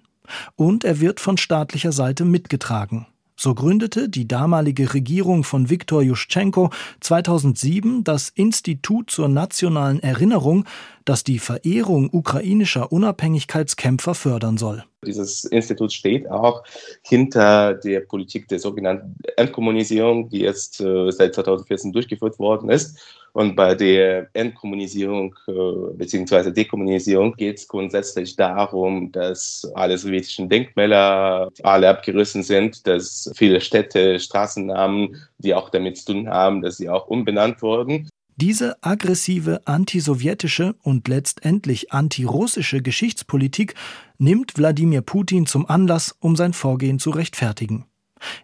Und 0.57 0.83
er 0.83 0.99
wird 1.01 1.21
von 1.21 1.37
staatlicher 1.37 1.93
Seite 1.93 2.25
mitgetragen. 2.25 3.07
So 3.39 3.55
gründete 3.55 4.09
die 4.09 4.27
damalige 4.27 4.95
Regierung 4.95 5.45
von 5.45 5.69
Viktor 5.69 6.03
Juschenko 6.03 6.71
2007 7.01 8.03
das 8.03 8.31
Institut 8.31 9.11
zur 9.11 9.29
nationalen 9.29 10.01
Erinnerung, 10.01 10.65
das 11.05 11.23
die 11.23 11.39
Verehrung 11.39 12.09
ukrainischer 12.11 12.91
Unabhängigkeitskämpfer 12.91 14.15
fördern 14.15 14.57
soll. 14.57 14.85
Dieses 15.05 15.45
Institut 15.45 15.93
steht 15.93 16.31
auch 16.31 16.65
hinter 17.03 17.75
der 17.75 18.01
Politik 18.01 18.49
der 18.49 18.59
sogenannten 18.59 19.15
Entkommunisierung, 19.37 20.31
die 20.31 20.41
jetzt 20.41 20.81
äh, 20.81 21.11
seit 21.11 21.35
2014 21.35 21.93
durchgeführt 21.93 22.39
worden 22.39 22.71
ist. 22.71 22.99
Und 23.37 23.55
bei 23.55 23.75
der 23.75 24.31
Entkommunisierung 24.33 25.35
äh, 25.47 25.53
bzw. 25.99 26.53
Dekommunisierung 26.53 27.35
geht 27.37 27.59
es 27.59 27.69
grundsätzlich 27.69 28.35
darum, 28.35 29.13
dass 29.13 29.71
alle 29.75 29.99
sowjetischen 29.99 30.49
Denkmäler 30.49 31.51
alle 31.63 31.91
abgerissen 31.91 32.43
sind, 32.43 32.87
dass 32.87 33.31
viele 33.37 33.61
Städte, 33.61 34.19
Straßennamen, 34.19 35.17
die 35.37 35.55
auch 35.55 35.69
damit 35.69 35.99
zu 35.99 36.15
tun 36.15 36.31
haben, 36.31 36.63
dass 36.63 36.79
sie 36.79 36.89
auch 36.89 37.09
umbenannt 37.09 37.61
wurden. 37.61 38.09
Diese 38.37 38.83
aggressive 38.83 39.61
antisowjetische 39.67 40.75
und 40.83 41.07
letztendlich 41.07 41.93
antirussische 41.93 42.81
Geschichtspolitik 42.81 43.75
nimmt 44.17 44.57
Wladimir 44.57 45.03
Putin 45.03 45.45
zum 45.45 45.69
Anlass, 45.69 46.17
um 46.21 46.37
sein 46.37 46.55
Vorgehen 46.55 46.99
zu 46.99 47.11
rechtfertigen. 47.11 47.85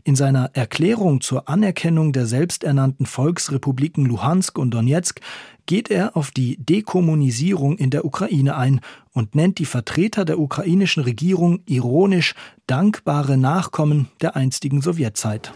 In 0.05 0.17
seiner 0.17 0.51
Erklärung 0.55 1.21
zur 1.21 1.49
Anerkennung 1.49 2.13
der 2.13 2.27
selbsternannten 2.27 3.07
Volksrepubliken 3.07 4.05
Luhansk 4.05 4.59
und 4.59 4.73
Donetsk 4.73 5.21
geht 5.67 5.91
er 5.91 6.17
auf 6.17 6.31
die 6.31 6.57
Dekommunisierung 6.59 7.77
in 7.77 7.91
der 7.91 8.05
Ukraine 8.05 8.57
ein 8.57 8.81
und 9.13 9.35
nennt 9.35 9.59
die 9.59 9.65
Vertreter 9.65 10.25
der 10.25 10.39
ukrainischen 10.39 11.03
Regierung 11.03 11.61
ironisch 11.67 12.35
dankbare 12.67 13.37
Nachkommen 13.37 14.09
der 14.21 14.37
einstigen 14.37 14.81
Sowjetzeit. 14.81 15.53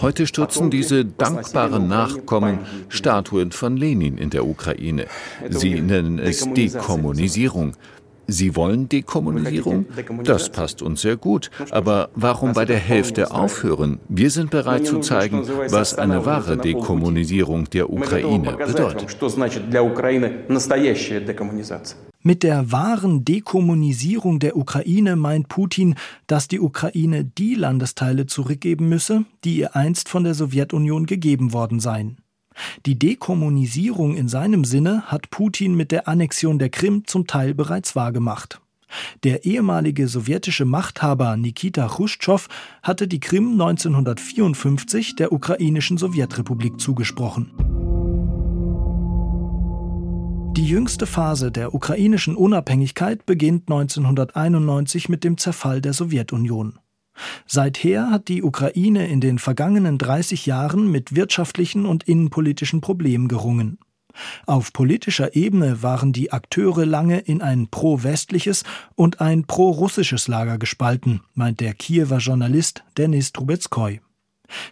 Heute 0.00 0.26
stürzen 0.26 0.70
diese 0.70 1.04
dankbaren 1.04 1.86
Nachkommen 1.86 2.60
Statuen 2.88 3.52
von 3.52 3.76
Lenin 3.76 4.16
in 4.16 4.30
der 4.30 4.46
Ukraine. 4.46 5.06
Sie 5.50 5.80
nennen 5.80 6.18
es 6.18 6.48
Dekommunisierung. 6.50 7.74
Sie 8.30 8.56
wollen 8.56 8.88
Dekommunisierung? 8.88 9.86
Das 10.24 10.50
passt 10.50 10.82
uns 10.82 11.02
sehr 11.02 11.16
gut. 11.16 11.50
Aber 11.70 12.10
warum 12.14 12.52
bei 12.52 12.64
der 12.64 12.78
Hälfte 12.78 13.32
aufhören? 13.32 13.98
Wir 14.08 14.30
sind 14.30 14.50
bereit 14.50 14.86
zu 14.86 15.00
zeigen, 15.00 15.42
was 15.68 15.94
eine 15.94 16.24
wahre 16.24 16.56
Dekommunisierung 16.56 17.68
der 17.70 17.90
Ukraine 17.90 18.56
bedeutet. 18.56 19.16
Mit 22.22 22.42
der 22.42 22.70
wahren 22.70 23.24
Dekommunisierung 23.24 24.40
der 24.40 24.56
Ukraine 24.56 25.16
meint 25.16 25.48
Putin, 25.48 25.94
dass 26.26 26.48
die 26.48 26.60
Ukraine 26.60 27.24
die 27.24 27.54
Landesteile 27.54 28.26
zurückgeben 28.26 28.90
müsse, 28.90 29.24
die 29.44 29.56
ihr 29.56 29.74
einst 29.74 30.08
von 30.10 30.24
der 30.24 30.34
Sowjetunion 30.34 31.06
gegeben 31.06 31.54
worden 31.54 31.80
seien. 31.80 32.18
Die 32.86 32.98
Dekommunisierung 32.98 34.16
in 34.16 34.28
seinem 34.28 34.64
Sinne 34.64 35.02
hat 35.06 35.30
Putin 35.30 35.74
mit 35.74 35.92
der 35.92 36.08
Annexion 36.08 36.58
der 36.58 36.70
Krim 36.70 37.06
zum 37.06 37.26
Teil 37.26 37.54
bereits 37.54 37.94
wahrgemacht. 37.96 38.60
Der 39.22 39.44
ehemalige 39.44 40.08
sowjetische 40.08 40.64
Machthaber 40.64 41.36
Nikita 41.36 41.86
Chruschtschow 41.86 42.48
hatte 42.82 43.06
die 43.06 43.20
Krim 43.20 43.52
1954 43.52 45.16
der 45.16 45.32
ukrainischen 45.32 45.96
Sowjetrepublik 45.96 46.80
zugesprochen. 46.80 47.52
Die 50.56 50.66
jüngste 50.66 51.06
Phase 51.06 51.52
der 51.52 51.74
ukrainischen 51.74 52.34
Unabhängigkeit 52.34 53.24
beginnt 53.24 53.70
1991 53.70 55.08
mit 55.08 55.22
dem 55.22 55.38
Zerfall 55.38 55.80
der 55.80 55.92
Sowjetunion. 55.92 56.78
Seither 57.46 58.10
hat 58.10 58.28
die 58.28 58.42
Ukraine 58.42 59.08
in 59.08 59.20
den 59.20 59.38
vergangenen 59.38 59.98
30 59.98 60.46
Jahren 60.46 60.90
mit 60.90 61.14
wirtschaftlichen 61.14 61.86
und 61.86 62.04
innenpolitischen 62.04 62.80
Problemen 62.80 63.28
gerungen. 63.28 63.78
Auf 64.46 64.72
politischer 64.72 65.36
Ebene 65.36 65.82
waren 65.82 66.12
die 66.12 66.32
Akteure 66.32 66.84
lange 66.84 67.18
in 67.20 67.42
ein 67.42 67.68
pro-westliches 67.68 68.64
und 68.94 69.20
ein 69.20 69.44
pro-russisches 69.44 70.28
Lager 70.28 70.58
gespalten, 70.58 71.20
meint 71.34 71.60
der 71.60 71.74
Kiewer 71.74 72.18
Journalist 72.18 72.82
Denis 72.98 73.32
Trubetskoy. 73.32 74.00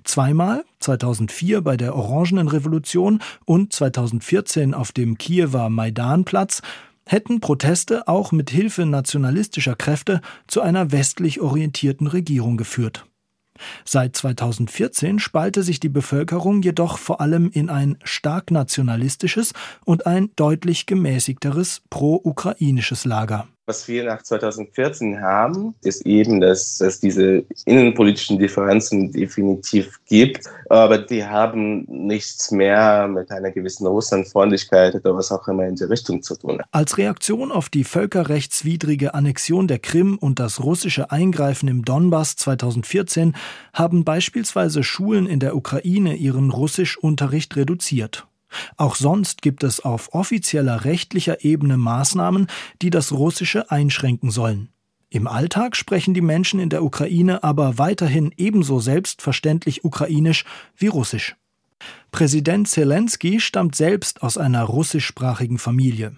Zweimal, 0.03 0.65
2004 0.81 1.61
bei 1.63 1.77
der 1.77 1.95
Orangenen 1.95 2.49
Revolution 2.49 3.21
und 3.45 3.73
2014 3.73 4.75
auf 4.75 4.91
dem 4.91 5.19
Kiewer 5.19 5.71
Maidanplatz, 5.71 6.63
hätten 7.09 7.41
Proteste 7.41 8.07
auch 8.07 8.33
mit 8.33 8.51
Hilfe 8.51 8.87
nationalistischer 8.87 9.75
Kräfte 9.75 10.21
zu 10.47 10.61
einer 10.61 10.93
westlich 10.93 11.41
orientierten 11.41 12.07
Regierung 12.07 12.57
geführt. 12.57 13.07
Seit 13.85 14.15
2014 14.15 15.19
spalte 15.19 15.63
sich 15.63 15.81
die 15.81 15.89
Bevölkerung 15.89 16.63
jedoch 16.63 16.99
vor 16.99 17.21
allem 17.21 17.51
in 17.51 17.71
ein 17.71 17.99
stark 18.05 18.51
nationalistisches 18.51 19.53
und 19.85 20.07
ein 20.07 20.31
deutlich 20.37 20.87
gemäßigteres 20.87 21.83
pro-ukrainisches 21.91 23.05
Lager. 23.05 23.49
Was 23.69 23.87
wir 23.87 24.05
nach 24.05 24.23
2014 24.23 25.21
haben, 25.21 25.75
ist 25.83 26.07
eben, 26.07 26.41
dass 26.41 26.81
es 26.81 27.01
diese 27.01 27.45
innenpolitischen 27.67 28.39
Differenzen 28.39 29.13
definitiv 29.13 30.01
gibt, 30.07 30.47
aber 30.71 30.97
die 30.97 31.23
haben 31.23 31.85
nichts 31.87 32.51
mehr 32.51 33.07
mit 33.09 33.31
einer 33.31 33.51
gewissen 33.51 33.87
Russlandfreundlichkeit 33.87 34.95
oder 34.95 35.15
was 35.15 35.31
auch 35.31 35.47
immer 35.49 35.67
in 35.67 35.77
die 35.77 35.85
Richtung 35.85 36.23
zu 36.23 36.35
tun. 36.37 36.63
Als 36.73 36.97
Reaktion 36.97 37.53
auf 37.53 37.69
die 37.69 37.85
völkerrechtswidrige 37.85 39.13
Annexion 39.13 39.69
der 39.69 39.81
Krim 39.81 40.17
und 40.17 40.39
das 40.39 40.65
russische 40.65 41.11
Eingreifen 41.11 41.69
im 41.69 41.85
Donbass 41.85 42.37
2014 42.37 43.37
haben 43.75 44.03
beispielsweise 44.03 44.83
Schulen 44.83 45.27
in 45.27 45.41
der 45.41 45.55
Ukraine 45.55 46.15
ihren 46.15 46.49
Russischunterricht 46.49 47.55
reduziert. 47.55 48.27
Auch 48.77 48.97
sonst 48.97 49.43
gibt 49.43 49.63
es 49.63 49.81
auf 49.81 50.15
offizieller 50.15 50.85
rechtlicher 50.85 51.45
Ebene 51.45 51.77
Maßnahmen, 51.77 52.47
die 52.83 52.91
das 52.91 53.13
Russische 53.13 53.71
einschränken 53.71 54.31
sollen. 54.31 54.71
Im 55.11 55.27
Alltag 55.27 55.75
sprechen 55.75 56.13
die 56.13 56.21
Menschen 56.21 56.61
in 56.61 56.69
der 56.69 56.85
Ukraine 56.85 57.43
aber 57.43 57.79
weiterhin 57.79 58.33
ebenso 58.37 58.79
selbstverständlich 58.79 59.85
ukrainisch 59.85 60.45
wie 60.77 60.89
russisch. 60.89 61.37
Präsident 62.11 62.69
Zelensky 62.69 63.41
stammt 63.41 63.75
selbst 63.75 64.23
aus 64.23 64.37
einer 64.37 64.65
russischsprachigen 64.65 65.59
Familie. 65.59 66.17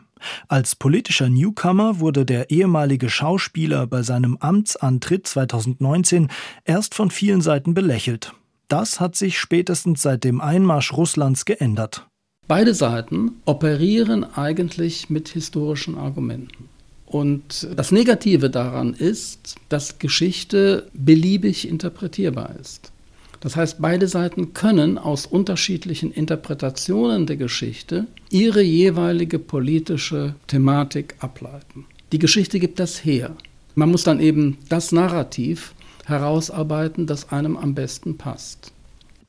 Als 0.49 0.77
politischer 0.77 1.29
Newcomer 1.29 2.01
wurde 2.01 2.27
der 2.27 2.51
ehemalige 2.51 3.09
Schauspieler 3.09 3.87
bei 3.87 4.03
seinem 4.03 4.37
Amtsantritt 4.38 5.27
2019 5.27 6.29
erst 6.64 6.95
von 6.95 7.11
vielen 7.11 7.40
Seiten 7.40 7.75
belächelt. 7.75 8.35
Das 8.69 9.01
hat 9.01 9.16
sich 9.16 9.38
spätestens 9.38 10.03
seit 10.03 10.25
dem 10.25 10.40
Einmarsch 10.40 10.93
Russlands 10.93 11.45
geändert. 11.45 12.10
Beide 12.51 12.75
Seiten 12.75 13.31
operieren 13.45 14.25
eigentlich 14.25 15.09
mit 15.09 15.29
historischen 15.29 15.97
Argumenten. 15.97 16.69
Und 17.07 17.69
das 17.77 17.93
Negative 17.93 18.51
daran 18.51 18.93
ist, 18.93 19.55
dass 19.69 20.01
Geschichte 20.01 20.89
beliebig 20.93 21.69
interpretierbar 21.69 22.57
ist. 22.61 22.91
Das 23.39 23.55
heißt, 23.55 23.77
beide 23.81 24.09
Seiten 24.09 24.53
können 24.53 24.99
aus 24.99 25.27
unterschiedlichen 25.27 26.11
Interpretationen 26.11 27.27
der 27.27 27.37
Geschichte 27.37 28.09
ihre 28.31 28.63
jeweilige 28.63 29.39
politische 29.39 30.35
Thematik 30.49 31.15
ableiten. 31.21 31.87
Die 32.11 32.19
Geschichte 32.19 32.59
gibt 32.59 32.81
das 32.81 33.05
her. 33.05 33.37
Man 33.77 33.93
muss 33.93 34.03
dann 34.03 34.19
eben 34.19 34.59
das 34.69 34.91
Narrativ 34.91 35.73
herausarbeiten, 36.05 37.07
das 37.07 37.31
einem 37.31 37.57
am 37.57 37.77
besten 37.77 38.19
passt. 38.19 38.73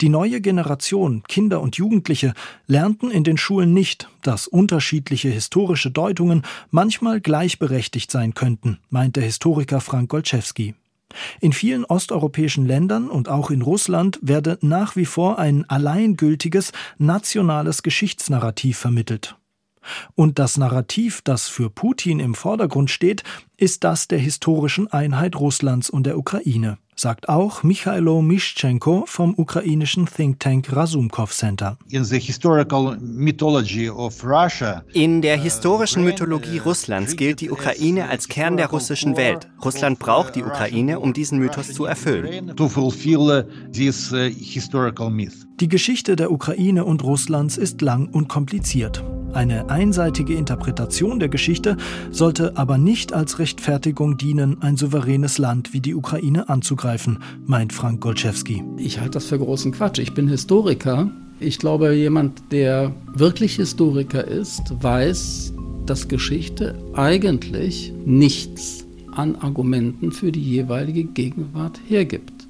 Die 0.01 0.09
neue 0.09 0.41
Generation, 0.41 1.21
Kinder 1.27 1.61
und 1.61 1.75
Jugendliche, 1.77 2.33
lernten 2.65 3.11
in 3.11 3.23
den 3.23 3.37
Schulen 3.37 3.71
nicht, 3.71 4.09
dass 4.23 4.47
unterschiedliche 4.47 5.29
historische 5.29 5.91
Deutungen 5.91 6.41
manchmal 6.71 7.21
gleichberechtigt 7.21 8.09
sein 8.09 8.33
könnten, 8.33 8.79
meint 8.89 9.15
der 9.15 9.23
Historiker 9.23 9.79
Frank 9.79 10.09
Golczewski. 10.09 10.73
In 11.39 11.53
vielen 11.53 11.85
osteuropäischen 11.85 12.65
Ländern 12.65 13.09
und 13.09 13.29
auch 13.29 13.51
in 13.51 13.61
Russland 13.61 14.17
werde 14.23 14.57
nach 14.61 14.95
wie 14.95 15.05
vor 15.05 15.37
ein 15.37 15.69
alleingültiges 15.69 16.71
nationales 16.97 17.83
Geschichtsnarrativ 17.83 18.79
vermittelt. 18.79 19.35
Und 20.15 20.39
das 20.39 20.57
Narrativ, 20.57 21.21
das 21.23 21.47
für 21.47 21.69
Putin 21.69 22.19
im 22.19 22.33
Vordergrund 22.33 22.89
steht, 22.89 23.23
ist 23.57 23.83
das 23.83 24.07
der 24.07 24.19
historischen 24.19 24.91
Einheit 24.91 25.35
Russlands 25.35 25.91
und 25.91 26.07
der 26.07 26.17
Ukraine 26.17 26.79
sagt 27.01 27.29
auch 27.29 27.63
Michailo 27.63 28.21
Mischenko 28.21 29.05
vom 29.07 29.33
ukrainischen 29.35 30.05
Think 30.05 30.39
Tank 30.39 30.71
Rasumkov 30.71 31.33
Center. 31.33 31.77
In 34.93 35.21
der 35.21 35.37
historischen 35.37 36.03
Mythologie 36.03 36.59
Russlands 36.59 37.15
gilt 37.15 37.41
die 37.41 37.49
Ukraine 37.49 38.07
als 38.07 38.27
Kern 38.27 38.55
der 38.55 38.67
russischen 38.67 39.17
Welt. 39.17 39.49
Russland 39.65 39.97
braucht 39.97 40.35
die 40.35 40.43
Ukraine, 40.43 40.99
um 40.99 41.13
diesen 41.13 41.39
Mythos 41.39 41.73
zu 41.73 41.85
erfüllen. 41.85 42.53
Die 45.61 45.67
Geschichte 45.67 46.15
der 46.15 46.31
Ukraine 46.31 46.85
und 46.85 47.03
Russlands 47.03 47.55
ist 47.55 47.83
lang 47.83 48.09
und 48.09 48.27
kompliziert. 48.27 49.03
Eine 49.31 49.69
einseitige 49.69 50.33
Interpretation 50.33 51.19
der 51.19 51.29
Geschichte 51.29 51.77
sollte 52.09 52.57
aber 52.57 52.79
nicht 52.79 53.13
als 53.13 53.37
Rechtfertigung 53.37 54.17
dienen, 54.17 54.63
ein 54.63 54.75
souveränes 54.75 55.37
Land 55.37 55.71
wie 55.71 55.79
die 55.79 55.93
Ukraine 55.93 56.49
anzugreifen, 56.49 57.19
meint 57.45 57.73
Frank 57.73 58.01
Golczewski. 58.01 58.63
Ich 58.77 58.99
halte 58.99 59.11
das 59.11 59.27
für 59.27 59.37
großen 59.37 59.71
Quatsch. 59.71 59.99
Ich 59.99 60.15
bin 60.15 60.27
Historiker. 60.27 61.11
Ich 61.39 61.59
glaube, 61.59 61.93
jemand, 61.93 62.41
der 62.51 62.91
wirklich 63.13 63.57
Historiker 63.57 64.25
ist, 64.25 64.63
weiß, 64.81 65.53
dass 65.85 66.07
Geschichte 66.07 66.73
eigentlich 66.95 67.93
nichts 68.03 68.83
an 69.11 69.35
Argumenten 69.35 70.11
für 70.11 70.31
die 70.31 70.41
jeweilige 70.41 71.03
Gegenwart 71.03 71.79
hergibt, 71.87 72.47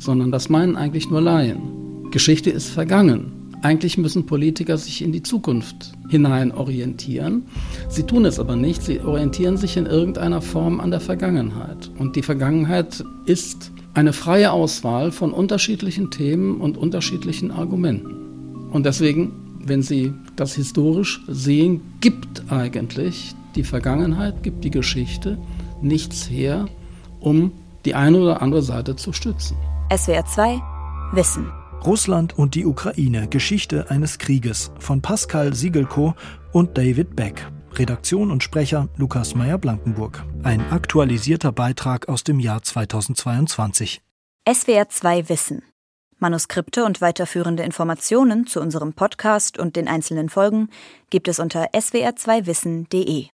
sondern 0.00 0.32
das 0.32 0.48
meinen 0.48 0.74
eigentlich 0.74 1.08
nur 1.08 1.20
Laien. 1.20 1.77
Geschichte 2.10 2.50
ist 2.50 2.68
vergangen. 2.68 3.32
Eigentlich 3.62 3.98
müssen 3.98 4.24
Politiker 4.24 4.78
sich 4.78 5.02
in 5.02 5.12
die 5.12 5.22
Zukunft 5.22 5.92
hinein 6.08 6.52
orientieren. 6.52 7.42
Sie 7.88 8.04
tun 8.04 8.24
es 8.24 8.38
aber 8.38 8.56
nicht. 8.56 8.82
Sie 8.82 9.00
orientieren 9.00 9.56
sich 9.56 9.76
in 9.76 9.86
irgendeiner 9.86 10.40
Form 10.40 10.80
an 10.80 10.90
der 10.90 11.00
Vergangenheit. 11.00 11.90
Und 11.98 12.16
die 12.16 12.22
Vergangenheit 12.22 13.04
ist 13.26 13.72
eine 13.94 14.12
freie 14.12 14.52
Auswahl 14.52 15.10
von 15.10 15.32
unterschiedlichen 15.32 16.10
Themen 16.10 16.60
und 16.60 16.78
unterschiedlichen 16.78 17.50
Argumenten. 17.50 18.70
Und 18.70 18.86
deswegen, 18.86 19.58
wenn 19.64 19.82
Sie 19.82 20.12
das 20.36 20.54
historisch 20.54 21.20
sehen, 21.26 21.80
gibt 22.00 22.44
eigentlich 22.50 23.34
die 23.56 23.64
Vergangenheit, 23.64 24.42
gibt 24.42 24.62
die 24.64 24.70
Geschichte 24.70 25.36
nichts 25.82 26.30
her, 26.30 26.66
um 27.20 27.52
die 27.84 27.94
eine 27.94 28.18
oder 28.18 28.40
andere 28.40 28.62
Seite 28.62 28.94
zu 28.94 29.12
stützen. 29.12 29.56
SWR 29.90 30.24
2 30.24 30.60
Wissen. 31.12 31.50
Russland 31.84 32.36
und 32.36 32.54
die 32.54 32.66
Ukraine 32.66 33.28
Geschichte 33.28 33.90
eines 33.90 34.18
Krieges 34.18 34.72
von 34.78 35.00
Pascal 35.00 35.54
Siegelko 35.54 36.14
und 36.52 36.76
David 36.76 37.16
Beck. 37.16 37.46
Redaktion 37.74 38.30
und 38.30 38.42
Sprecher 38.42 38.88
Lukas 38.96 39.34
Meyer-Blankenburg. 39.34 40.24
Ein 40.42 40.60
aktualisierter 40.70 41.52
Beitrag 41.52 42.08
aus 42.08 42.24
dem 42.24 42.40
Jahr 42.40 42.62
2022. 42.62 44.02
SWR 44.50 44.88
2 44.88 45.28
Wissen. 45.28 45.62
Manuskripte 46.18 46.84
und 46.84 47.00
weiterführende 47.00 47.62
Informationen 47.62 48.46
zu 48.46 48.60
unserem 48.60 48.92
Podcast 48.92 49.58
und 49.58 49.76
den 49.76 49.86
einzelnen 49.86 50.28
Folgen 50.28 50.68
gibt 51.10 51.28
es 51.28 51.38
unter 51.38 51.70
swr2wissen.de. 51.74 53.26